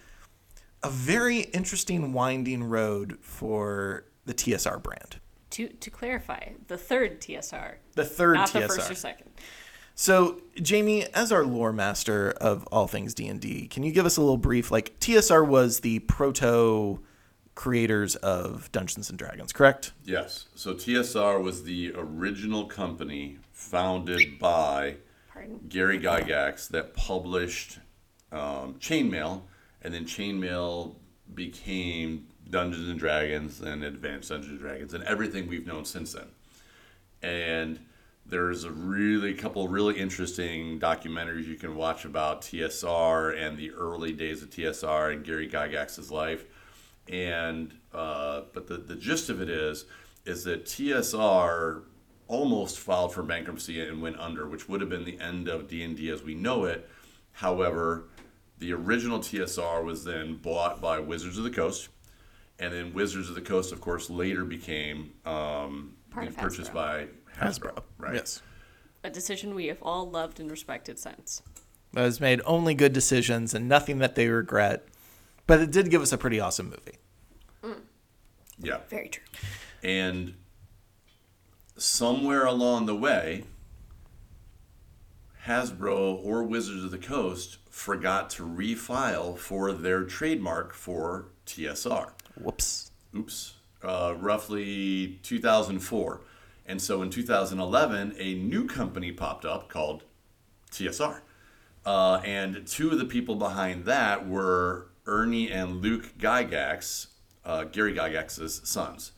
[0.83, 5.17] a very interesting winding road for the TSR brand.
[5.51, 8.53] to to clarify, the third TSR, The third not TSR.
[8.53, 9.31] the first or second.
[9.99, 14.21] So, Jamie, as our lore master of all things D&D, can you give us a
[14.21, 17.01] little brief like TSR was the proto
[17.55, 19.93] creators of Dungeons and Dragons, correct?
[20.05, 20.47] Yes.
[20.55, 24.97] So TSR was the original company founded by
[25.33, 25.61] Pardon.
[25.67, 27.79] Gary Gygax that published
[28.31, 29.41] um, Chainmail,
[29.87, 30.97] and then Chainmail
[31.33, 36.27] became Dungeons and Dragons and Advanced Dungeons and Dragons and everything we've known since then.
[37.23, 37.79] And
[38.27, 44.13] there's a really couple really interesting documentaries you can watch about TSR and the early
[44.13, 46.45] days of TSR and Gary Gygax's life.
[47.09, 49.85] And uh, but the, the gist of it is
[50.25, 51.83] is that TSR
[52.27, 55.85] almost filed for bankruptcy and went under, which would have been the end of D
[55.85, 56.91] and D as we know it.
[57.31, 58.09] However,
[58.59, 61.89] the original TSR was then bought by Wizards of the Coast,
[62.59, 66.75] and then Wizards of the Coast, of course, later became um, Part of purchased Hasbro.
[66.75, 67.07] by
[67.39, 67.83] Hasbro.
[67.99, 68.15] Right.
[68.15, 68.43] Yes.
[69.05, 71.43] A decision we have all loved and respected since.
[71.93, 74.87] That has made only good decisions and nothing that they regret.
[75.47, 76.99] But it did give us a pretty awesome movie.
[78.59, 78.79] Yeah.
[78.89, 79.23] Very true.
[79.83, 80.35] And
[81.77, 83.45] somewhere along the way,
[85.47, 92.09] Hasbro or Wizards of the Coast forgot to refile for their trademark for TSR.
[92.41, 92.91] Whoops.
[93.15, 93.53] Oops.
[93.83, 96.23] Uh, roughly 2004.
[96.65, 100.05] And so in 2011, a new company popped up called
[100.71, 101.21] TSR.
[101.85, 107.09] Uh, and two of the people behind that were Ernie and Luke Gygax,
[107.45, 109.13] uh, Gary Gygax's sons.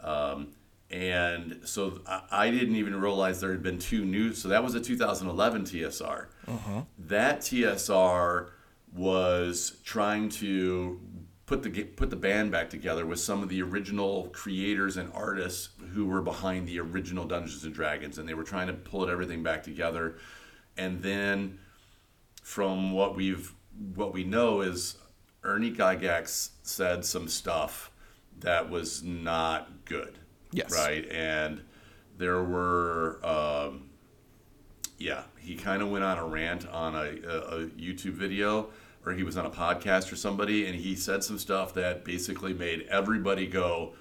[0.00, 0.52] Um,
[0.90, 4.32] and so I, didn't even realize there had been two new.
[4.32, 6.26] So that was a 2011 TSR.
[6.46, 6.82] Uh-huh.
[6.98, 8.48] That TSR
[8.94, 10.98] was trying to
[11.44, 15.70] put the put the band back together with some of the original creators and artists
[15.92, 19.10] who were behind the original Dungeons and Dragons, and they were trying to pull it,
[19.10, 20.16] everything back together.
[20.76, 21.58] And then,
[22.42, 23.52] from what we've
[23.94, 24.96] what we know is
[25.44, 27.90] Ernie Gygax said some stuff
[28.40, 30.17] that was not good.
[30.52, 30.72] Yes.
[30.72, 31.10] Right.
[31.10, 31.62] And
[32.16, 33.90] there were, um,
[34.98, 38.70] yeah, he kind of went on a rant on a, a, a YouTube video
[39.04, 42.52] or he was on a podcast or somebody and he said some stuff that basically
[42.52, 43.94] made everybody go,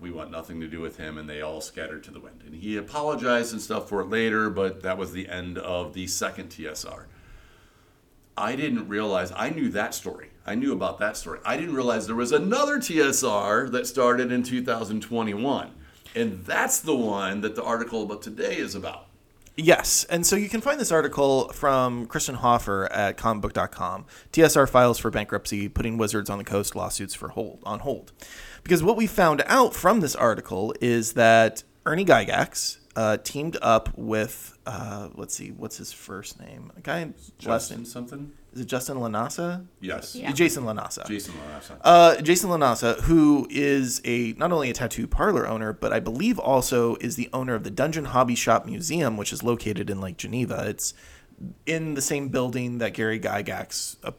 [0.00, 2.42] we want nothing to do with him and they all scattered to the wind.
[2.46, 6.06] And he apologized and stuff for it later, but that was the end of the
[6.06, 7.04] second TSR.
[8.36, 10.30] I didn't realize I knew that story.
[10.46, 11.40] I knew about that story.
[11.44, 15.72] I didn't realize there was another TSR that started in 2021.
[16.14, 19.06] And that's the one that the article about today is about.
[19.60, 24.06] Yes, and so you can find this article from Christian Hoffer at comicbook.com.
[24.32, 28.12] TSR files for bankruptcy, putting Wizards on the Coast lawsuits for hold on hold.
[28.62, 33.88] Because what we found out from this article is that Ernie Gygax uh, teamed up
[33.98, 36.70] with uh, let's see, what's his first name?
[36.76, 38.32] A guy last Justin name something?
[38.52, 39.66] Is it Justin Lanasa?
[39.80, 40.14] Yes.
[40.14, 40.32] Yeah.
[40.32, 41.06] Jason Lanasa.
[41.06, 41.78] Jason Lanasa.
[41.82, 46.38] Uh, Jason Lanasa, who is a not only a tattoo parlor owner, but I believe
[46.38, 50.16] also is the owner of the Dungeon Hobby Shop Museum, which is located in Lake
[50.16, 50.64] Geneva.
[50.66, 50.94] It's
[51.66, 54.12] in the same building that Gary Gygax uh,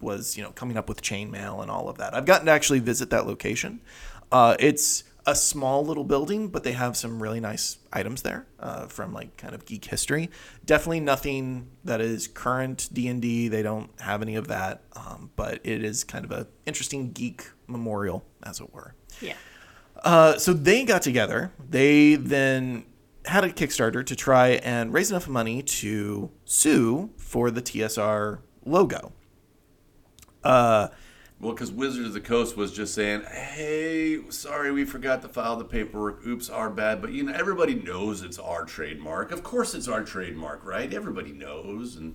[0.00, 2.14] was, you know, coming up with chainmail and all of that.
[2.14, 3.80] I've gotten to actually visit that location.
[4.30, 8.86] Uh, it's a small little building, but they have some really nice items there uh,
[8.86, 10.30] from like kind of geek history.
[10.64, 13.48] Definitely nothing that is current D and D.
[13.48, 17.48] They don't have any of that, um, but it is kind of a interesting geek
[17.66, 18.94] memorial, as it were.
[19.20, 19.34] Yeah.
[20.02, 21.52] Uh, so they got together.
[21.70, 22.84] They then
[23.24, 29.12] had a Kickstarter to try and raise enough money to sue for the TSR logo.
[30.42, 30.88] Uh,
[31.42, 35.56] Well, because Wizards of the Coast was just saying, "Hey, sorry, we forgot to file
[35.56, 36.24] the paperwork.
[36.24, 39.32] Oops, our bad." But you know, everybody knows it's our trademark.
[39.32, 40.94] Of course, it's our trademark, right?
[40.94, 42.14] Everybody knows, and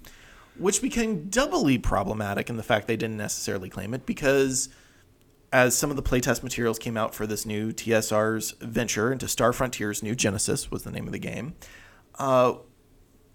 [0.55, 4.69] which became doubly problematic in the fact they didn't necessarily claim it because
[5.51, 9.51] as some of the playtest materials came out for this new TSR's venture into Star
[9.51, 11.55] Frontiers New Genesis was the name of the game,
[12.17, 12.53] uh,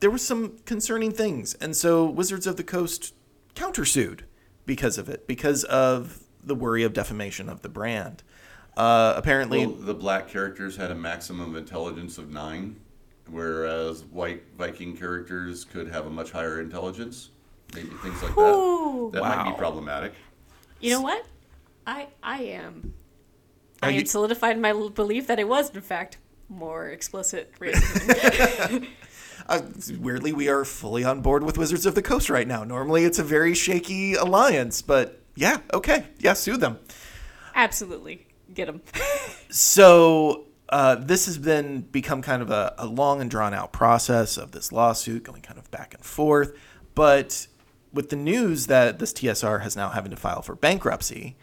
[0.00, 1.52] there were some concerning things.
[1.54, 3.14] And so Wizards of the Coast
[3.54, 4.20] countersued
[4.66, 8.22] because of it, because of the worry of defamation of the brand.
[8.76, 12.76] Uh, apparently, well, the black characters had a maximum intelligence of nine,
[13.28, 17.30] whereas white Viking characters could have a much higher intelligence.
[17.74, 19.10] Maybe things like Ooh.
[19.12, 19.22] that.
[19.22, 20.14] That might be problematic.
[20.80, 21.24] You know what?
[21.86, 22.94] I I am.
[23.82, 27.52] I Are am you- solidified in my belief that it was in fact more explicit
[27.58, 28.86] racism.
[29.48, 29.62] Uh,
[29.98, 32.64] weirdly, we are fully on board with Wizards of the Coast right now.
[32.64, 36.78] Normally, it's a very shaky alliance, but yeah, okay, yeah, sue them.
[37.54, 38.82] Absolutely, get them.
[39.54, 44.38] So uh, this has been become kind of a, a long and drawn out process
[44.38, 46.56] of this lawsuit going kind of back and forth.
[46.94, 47.46] But
[47.92, 51.36] with the news that this TSR has now having to file for bankruptcy,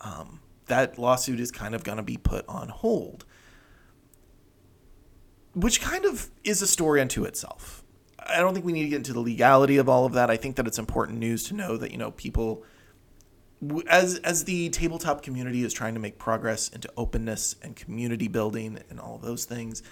[0.00, 3.24] um, that lawsuit is kind of going to be put on hold,
[5.60, 7.84] which kind of is a story unto itself.
[8.18, 10.30] I don't think we need to get into the legality of all of that.
[10.30, 12.64] I think that it's important news to know that you know people
[13.88, 18.78] as as the tabletop community is trying to make progress into openness and community building
[18.90, 19.82] and all of those things,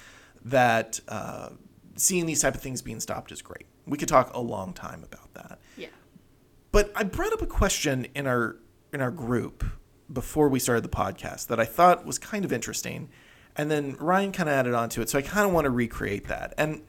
[0.44, 1.50] that uh,
[1.96, 3.66] seeing these type of things being stopped is great.
[3.86, 5.58] We could talk a long time about that.
[5.76, 5.88] yeah.
[6.72, 8.56] But I brought up a question in our
[8.92, 9.64] in our group
[10.12, 13.08] before we started the podcast that I thought was kind of interesting,
[13.56, 15.08] and then Rian kind of added on to it.
[15.08, 16.54] So I kind of want to recreate that.
[16.58, 16.82] And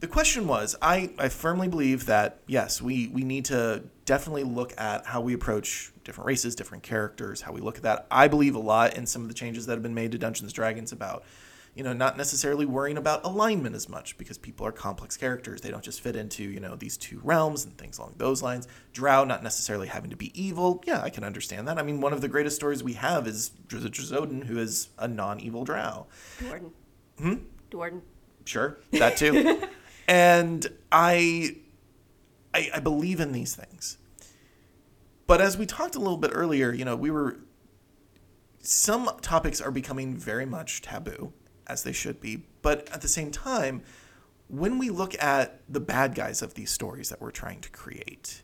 [0.00, 4.72] the question was, I, I firmly believe that yes, we we need to definitely look
[4.78, 8.06] at how we approach different races, different characters, how we look at that.
[8.10, 10.52] I believe a lot in some of the changes that have been made to Dungeons
[10.52, 11.24] Dragons about
[11.74, 15.60] you know, not necessarily worrying about alignment as much because people are complex characters.
[15.60, 18.66] They don't just fit into, you know, these two realms and things along those lines.
[18.92, 20.82] Drow not necessarily having to be evil.
[20.86, 21.78] Yeah, I can understand that.
[21.78, 25.06] I mean, one of the greatest stories we have is Drizzt Drizodin, who is a
[25.06, 26.06] non-evil drow.
[26.40, 26.70] Do'Urden.
[27.18, 27.34] Hmm?
[27.70, 28.02] Do'Urden.
[28.44, 29.62] Sure, that too.
[30.08, 31.56] and I,
[32.52, 33.96] I, I believe in these things.
[35.28, 37.38] But as we talked a little bit earlier, you know, we were.
[38.62, 41.32] Some topics are becoming very much taboo,
[41.70, 42.44] as they should be.
[42.62, 43.82] But at the same time,
[44.48, 48.42] when we look at the bad guys of these stories that we're trying to create,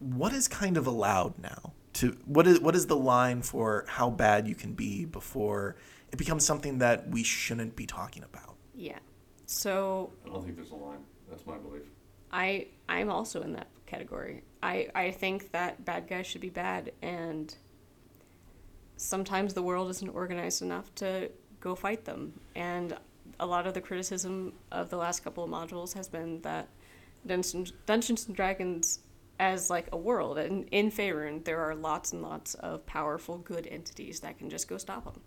[0.00, 1.72] what is kind of allowed now?
[1.94, 5.76] To what is what is the line for how bad you can be before
[6.10, 8.56] it becomes something that we shouldn't be talking about?
[8.74, 8.98] Yeah.
[9.46, 11.04] So I don't think there's a line.
[11.30, 11.84] That's my belief.
[12.32, 14.42] I I'm also in that category.
[14.60, 17.54] I I think that bad guys should be bad and
[18.96, 21.30] sometimes the world isn't organized enough to
[21.64, 22.38] go fight them.
[22.54, 22.96] And
[23.40, 26.68] a lot of the criticism of the last couple of modules has been that
[27.26, 29.00] Dungeons, Dungeons and Dragons
[29.40, 33.66] as like a world and in Faerun there are lots and lots of powerful good
[33.66, 35.20] entities that can just go stop them.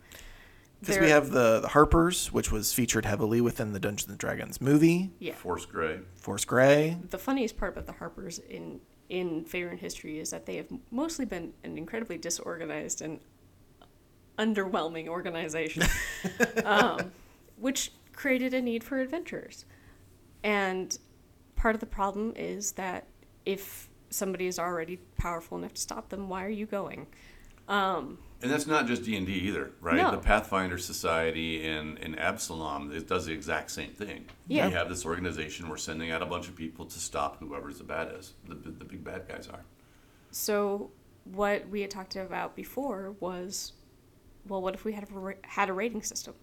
[0.79, 4.61] Because we have the, the Harpers, which was featured heavily within the Dungeons and Dragons
[4.61, 5.33] movie, yeah.
[5.33, 6.01] Force Gray.
[6.17, 6.95] Force Grey.
[7.09, 8.79] the funniest part about the Harpers in
[9.09, 13.19] in Faerun history is that they have mostly been an incredibly disorganized and
[14.37, 15.83] underwhelming organization,
[16.65, 17.11] um,
[17.57, 19.65] which created a need for adventurers.
[20.43, 20.97] And
[21.55, 23.07] part of the problem is that
[23.45, 27.07] if somebody is already powerful enough to stop them, why are you going?
[27.67, 29.97] Um, And that's not just D and D either, right?
[29.97, 30.11] No.
[30.11, 34.25] The Pathfinder Society in, in Absalom it does the exact same thing.
[34.47, 34.67] Yeah.
[34.67, 35.67] We have this organization.
[35.67, 38.33] We're sending out a bunch of people to stop whoever's the bad is.
[38.47, 39.63] The, the big bad guys are.
[40.31, 40.91] So
[41.25, 43.73] what we had talked about before was,
[44.47, 46.33] well, what if we had a, had a rating system?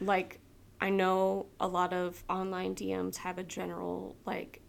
[0.00, 0.40] Like,
[0.80, 4.62] I know a lot of online DMs have a general like,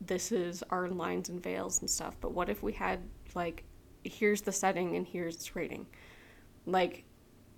[0.00, 2.16] this is our lines and veils and stuff.
[2.20, 3.00] But what if we had
[3.34, 3.64] like,
[4.04, 5.86] here's the setting and here's its rating?
[6.66, 7.04] Like,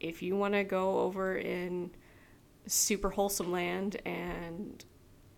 [0.00, 1.90] if you want to go over in
[2.66, 4.84] super wholesome land and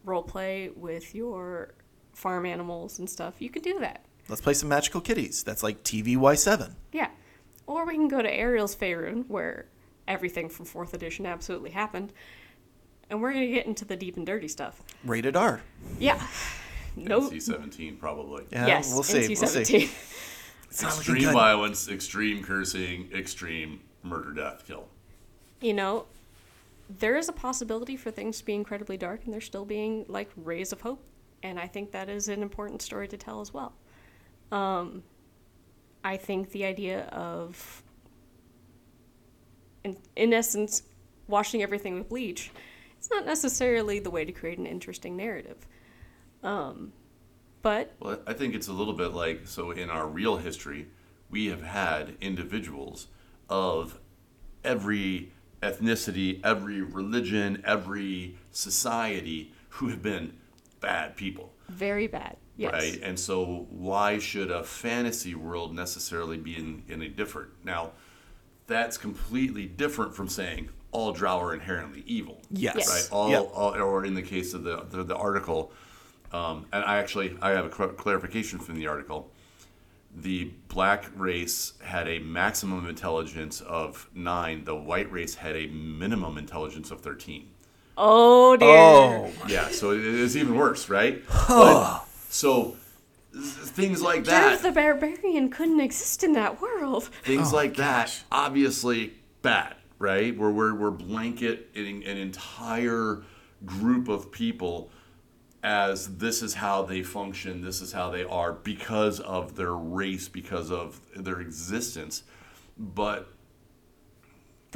[0.05, 1.75] role play with your
[2.13, 4.05] farm animals and stuff, you can do that.
[4.29, 5.45] Let's play some magical kitties.
[5.45, 6.75] That's like TVY7.
[6.93, 7.11] Yeah.
[7.67, 9.67] Or we can go to Ariel's Faerun, where
[10.07, 12.13] everything from 4th edition absolutely happened.
[13.11, 14.83] And we're going to get into the deep and dirty stuff.
[15.05, 15.63] Rated R.
[15.99, 16.25] Yeah.
[16.97, 17.29] No.
[17.31, 18.45] NC seventeen probably.
[18.51, 18.93] Yeah, yes.
[18.93, 19.29] we'll see.
[19.29, 19.61] We'll see.
[19.61, 19.91] NC-17.
[20.71, 24.89] It's not looking Extreme violence, extreme cursing, extreme murder, death, kill.
[25.61, 26.07] you know,
[26.99, 30.29] there is a possibility for things to be incredibly dark and there still being like
[30.37, 31.03] rays of hope.
[31.43, 33.73] And I think that is an important story to tell as well.
[34.53, 35.03] Um,
[36.07, 37.83] I think the idea of,
[39.83, 40.85] in, in essence,
[41.27, 42.53] washing everything with bleach,
[42.97, 45.67] it's not necessarily the way to create an interesting narrative.
[46.45, 46.93] Um,
[47.61, 50.87] but Well, I think it's a little bit like so in our real history,
[51.29, 53.09] we have had individuals
[53.51, 53.99] of
[54.63, 60.35] every ethnicity, every religion, every society who have been
[60.81, 61.53] bad people.
[61.69, 62.37] very bad.
[62.57, 62.73] Yes.
[62.73, 63.01] Right?
[63.03, 67.93] And so why should a fantasy world necessarily be in, any different now
[68.67, 72.41] that's completely different from saying all drow are inherently evil.
[72.51, 72.75] Yes.
[72.77, 72.89] Yes.
[72.89, 73.09] Right.
[73.17, 73.51] All, Yep.
[73.55, 75.73] all or in the case of the the, the article,
[76.33, 79.31] um, and I actually I have a cl- clarification from the article.
[80.19, 84.65] The black race had a maximum intelligence of nine.
[84.65, 87.51] The white race had a minimum intelligence of thirteen.
[87.97, 88.69] Oh dear.
[88.69, 91.23] Oh, Yeah, so it is even worse, right?
[91.49, 92.77] But- so
[93.35, 97.05] things like Jerv that, the Barbarian couldn't exist in that world.
[97.23, 100.37] things Oh, like that, obviously bad, right?
[100.37, 103.23] Where we're, we're blanketing an entire
[103.65, 104.91] group of people
[105.63, 110.29] as this is how they function, this is how they are because of their race,
[110.29, 112.23] because of their existence.
[112.79, 113.29] But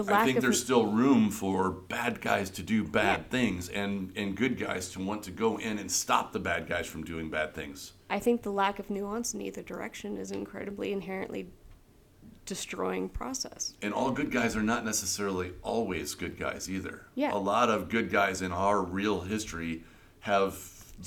[0.06, 4.12] The I think of there's still room for bad guys to do bad things and,
[4.16, 7.30] and good guys to want to go in and stop the bad guys from doing
[7.30, 7.92] bad things.
[8.08, 11.48] I think the lack of nuance in either direction is incredibly inherently
[12.46, 13.74] destroying process.
[13.82, 17.06] And all good guys are not necessarily always good guys either.
[17.14, 17.32] Yeah.
[17.32, 19.84] A lot of good guys in our real history
[20.20, 20.52] have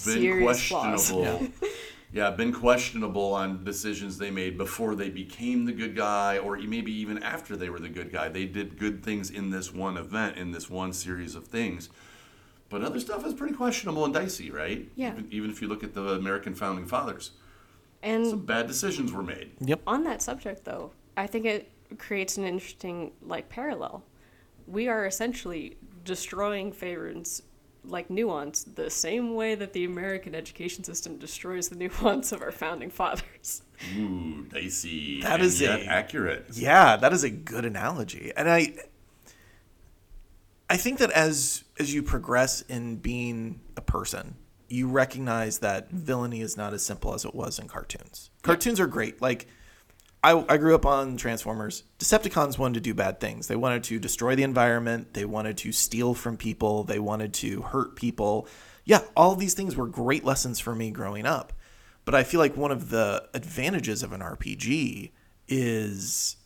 [0.06, 1.48] been Serious questionable.
[2.14, 6.92] yeah, been questionable on decisions they made before they became the good guy, or maybe
[6.92, 8.30] even after they were the good guy.
[8.30, 11.90] They did good things in this one event, in this one series of things.
[12.70, 14.88] But other stuff is pretty questionable and dicey, right?
[14.96, 15.14] Yeah.
[15.14, 17.32] Even, even if you look at the American founding fathers,
[18.04, 19.52] And some bad decisions were made.
[19.60, 19.82] yep.
[19.88, 24.04] on that subject though, I think it creates an interesting like parallel.
[24.68, 27.42] We are essentially destroying Faerun's
[27.86, 32.52] like nuance the same way that the American education system destroys the nuance of our
[32.52, 33.64] founding fathers.
[33.98, 35.22] Ooh, dicey.
[35.22, 36.46] That and is yet a- accurate.
[36.54, 38.32] Yeah, that is a good analogy.
[38.36, 38.74] And I
[40.70, 44.36] I think that as as you progress in being a person,
[44.70, 48.32] you recognize that villainy is not as simple as it was in cartoons.
[48.42, 49.22] Cartoons are great.
[49.22, 49.48] Like
[50.24, 51.84] I, I grew up on Transformers.
[52.00, 53.48] Decepticons wanted to do bad things.
[53.48, 55.14] They wanted to destroy the environment.
[55.14, 56.86] They wanted to steal from people.
[56.86, 58.48] They wanted to hurt people.
[58.86, 61.52] Yeah, all these things were great lessons for me growing up.
[62.06, 65.12] But I feel like one of the advantages of an RPG
[65.48, 66.38] is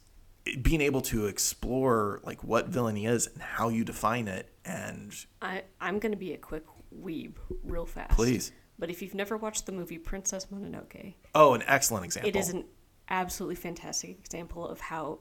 [0.62, 5.64] being able to explore like what villainy is and how you define it and I
[5.82, 6.64] I'm gonna be a quick
[6.98, 8.12] weeb real fast.
[8.12, 8.52] Please.
[8.80, 12.50] But if you've never watched the movie Princess Mononoke, oh an excellent example it is
[12.50, 12.64] an
[13.10, 15.20] absolutely fantastic example of how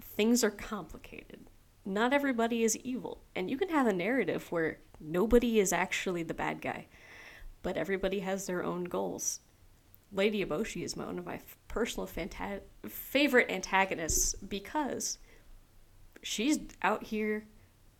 [0.00, 1.40] things are complicated.
[1.84, 6.34] Not everybody is evil, and you can have a narrative where nobody is actually the
[6.34, 6.86] bad guy,
[7.62, 9.40] but everybody has their own goals.
[10.12, 15.18] Lady Eboshi is one of my personal fanta- favorite antagonists because
[16.22, 17.46] she's out here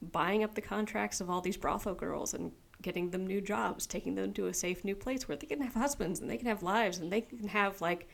[0.00, 2.52] buying up the contracts of all these brothel girls and
[2.82, 5.74] getting them new jobs, taking them to a safe new place where they can have
[5.74, 8.08] husbands and they can have lives and they can have like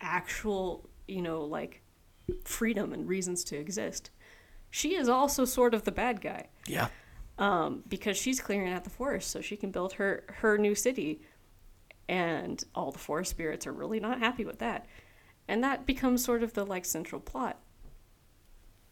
[0.00, 1.82] actual, you know, like
[2.44, 4.10] freedom and reasons to exist.
[4.70, 6.88] She is also sort of the bad guy yeah
[7.38, 11.20] um, because she's clearing out the forest so she can build her her new city,
[12.08, 14.86] and all the forest spirits are really not happy with that,
[15.48, 17.58] and that becomes sort of the like central plot.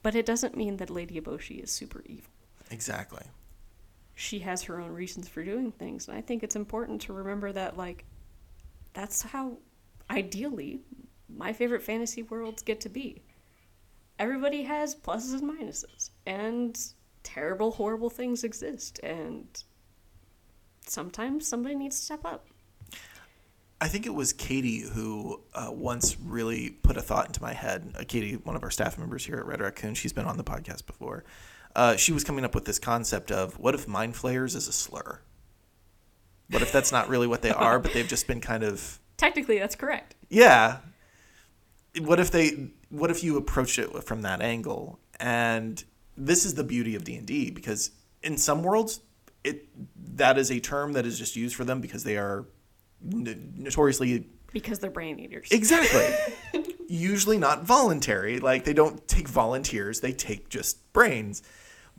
[0.03, 2.31] But it doesn't mean that Lady Eboshi is super evil.
[2.71, 3.23] exactly
[4.15, 7.51] She has her own reasons for doing things, and I think it's important to remember
[7.53, 8.05] that like
[8.93, 9.57] that's how
[10.11, 10.81] ideally
[11.29, 13.23] my favorite fantasy worlds get to be.
[14.19, 16.79] Everybody has pluses and minuses, and
[17.23, 19.47] terrible, horrible things exist, and
[20.87, 22.47] sometimes somebody needs to step up.
[23.81, 27.95] I think it was Katie who uh, once really put a thought into my head.
[27.99, 30.45] Uh, Katie, one of our staff members here at Red Raccoon, she's been on the
[30.45, 31.25] podcast before.
[31.75, 34.73] Uh, she was coming up with this concept of what if mind flayers is a
[34.73, 35.21] slur?
[36.51, 39.59] What if that's not really what they are, but they've just been kind of Technically,
[39.59, 40.15] that's correct.
[40.29, 40.79] yeah.
[42.01, 42.71] What if they?
[42.89, 44.99] What if you approach it from that angle?
[45.21, 45.83] And
[46.17, 47.93] this is the beauty of D and D because
[48.23, 49.01] in some worlds,
[49.45, 49.69] it
[50.17, 52.47] that is a term that is just used for them because they are
[53.13, 55.49] n- notoriously Because they're brain eaters.
[55.53, 56.65] Exactly.
[56.89, 58.41] Usually not voluntary.
[58.41, 61.43] Like they don't take volunteers, they take just brains.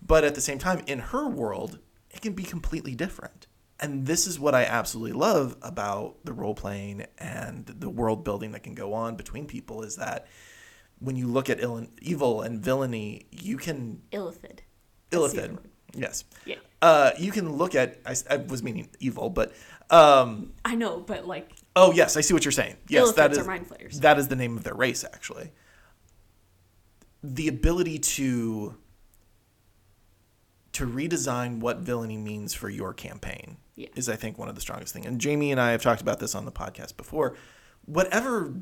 [0.06, 1.80] But at the same time, in her world,
[2.12, 3.48] it can be completely different.
[3.86, 8.54] And this is what I absolutely love about the role playing and the world building
[8.54, 10.26] that can go on between people is that
[10.98, 14.62] when you look at Ill and, evil and villainy, you can Illithid.
[15.12, 15.60] That's the other illithid.
[15.94, 16.24] Yes.
[16.46, 16.56] Yeah.
[16.82, 18.00] Uh, you can look at.
[18.08, 19.54] I, I was meaning evil, but
[19.92, 22.78] um, I know, but like, Oh yes, I see what you're saying.
[22.88, 24.00] Yes, that is mind flayers.
[24.00, 25.52] that is the name of their race actually.
[27.24, 28.78] The ability to
[30.72, 33.90] to redesign what villainy means for your campaign Yeah.
[33.96, 35.06] is I think one of the strongest things.
[35.06, 37.36] And Jamie and I have talked about this on the podcast before.
[37.86, 38.54] Whatever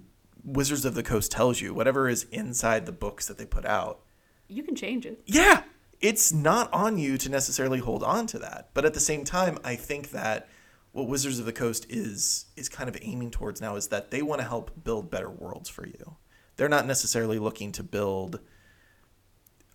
[0.43, 4.01] Wizards of the Coast tells you, whatever is inside the books that they put out,
[4.47, 5.21] you can change it.
[5.25, 5.63] yeah,
[6.01, 8.69] it's not on you to necessarily hold on to that.
[8.73, 10.49] But at the same time, I think that
[10.91, 14.21] what Wizards of the Coast is is kind of aiming towards now is that they
[14.21, 16.17] want to help build better worlds for you.
[16.55, 18.39] They're not necessarily looking to build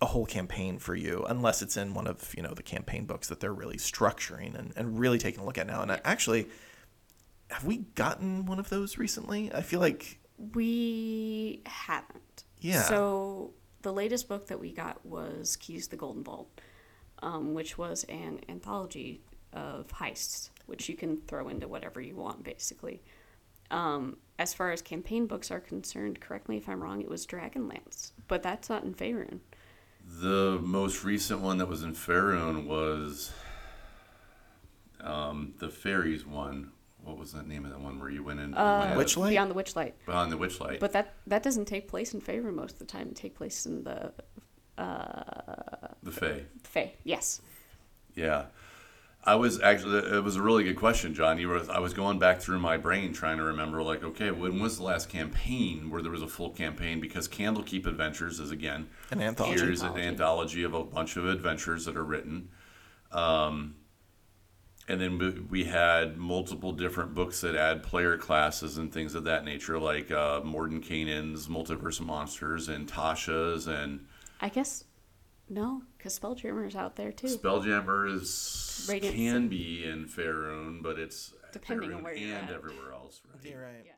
[0.01, 3.27] a whole campaign for you unless it's in one of, you know, the campaign books
[3.27, 5.81] that they're really structuring and, and really taking a look at now.
[5.81, 6.47] And I, actually
[7.51, 9.51] have we gotten one of those recently?
[9.53, 10.19] I feel like
[10.53, 12.43] We haven't.
[12.59, 12.83] Yeah.
[12.83, 16.49] So the latest book that we got was Keys to the Golden Vault,
[17.21, 19.21] um, which was an anthology
[19.53, 23.01] of heists, which you can throw into whatever you want, basically.
[23.71, 27.25] Um, as far as campaign books are concerned, correct me if I'm wrong, it was
[27.25, 29.39] Dragonlance, but that's not in Faerun.
[30.17, 33.31] The most recent one that was in Faerun was
[35.01, 36.71] um, the fairies one.
[37.03, 38.53] What was the name of that one where you went in?
[38.53, 39.29] Uh, went Witchlight?
[39.29, 39.93] Beyond the Witchlight.
[40.05, 40.79] Behind the Witchlight.
[40.79, 43.09] But that that doesn't take place in Faerun most of the time.
[43.09, 44.11] It takes place in the
[46.03, 46.43] the Fae.
[46.63, 46.93] Fae.
[47.03, 47.41] Yes.
[48.15, 48.45] Yeah.
[49.23, 51.37] I was actually it was a really good question, John.
[51.39, 54.59] You were I was going back through my brain trying to remember like, okay, when
[54.59, 56.99] was the last campaign where there was a full campaign?
[57.01, 59.59] Because Candlekeep Adventures is again an anthology.
[59.61, 60.07] here's an Anthology.
[60.07, 62.49] anthology of a bunch of adventures that are written.
[63.11, 63.75] Um,
[64.87, 69.25] and then we- we had multiple different books that add player classes and things of
[69.25, 74.05] that nature, like uh, Mordenkainen's Multiverse of Monsters and Tasha's and
[74.41, 74.85] I guess
[75.49, 77.27] no, because Spelljammer's out there too.
[77.27, 82.49] Spelljammer is Radiant can be in Faerun, but it's Depending on Faerun where you're and
[82.49, 82.55] at.
[82.55, 83.21] everywhere else.
[83.27, 83.51] Right?
[83.51, 83.83] You're right.
[83.85, 83.91] Yeah.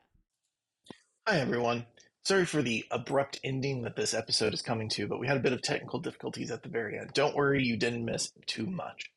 [1.27, 1.85] Hi, everyone.
[2.23, 5.41] Sorry for the abrupt ending that this episode is coming to, but we had a
[5.41, 7.11] bit of technical difficulties at the very end.
[7.13, 9.11] Don't worry, you didn't miss too much.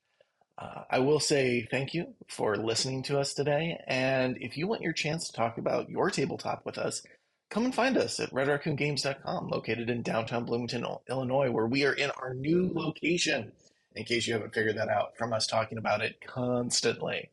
[0.57, 3.79] Uh, I will say thank you for listening to us today.
[3.87, 7.03] And if you want your chance to talk about your tabletop with us,
[7.55, 12.11] come and find us at redraccoongames.com, located in downtown Bloomington, Illinois, where we are in
[12.11, 13.53] our new location,
[13.95, 17.31] in case you haven't figured that out from us talking about it constantly.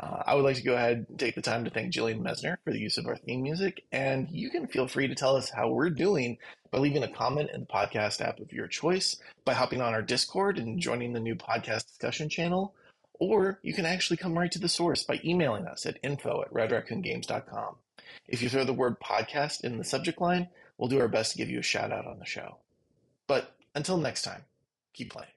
[0.00, 2.56] Uh, I would like to go ahead and take the time to thank Jillian Mesner
[2.64, 5.50] for the use of our theme music, and you can feel free to tell us
[5.50, 6.38] how we're doing
[6.70, 10.00] by leaving a comment in the podcast app of your choice, by hopping on our
[10.00, 12.74] Discord and joining the new podcast discussion channel,
[13.18, 16.50] or you can actually come right to the source by emailing us at info at
[16.50, 17.76] redraccoongames.com.
[18.30, 21.38] If you throw the word podcast in the subject line, we'll do our best to
[21.38, 22.58] give you a shout out on the show.
[23.26, 24.44] But until next time,
[24.94, 25.32] keep playing.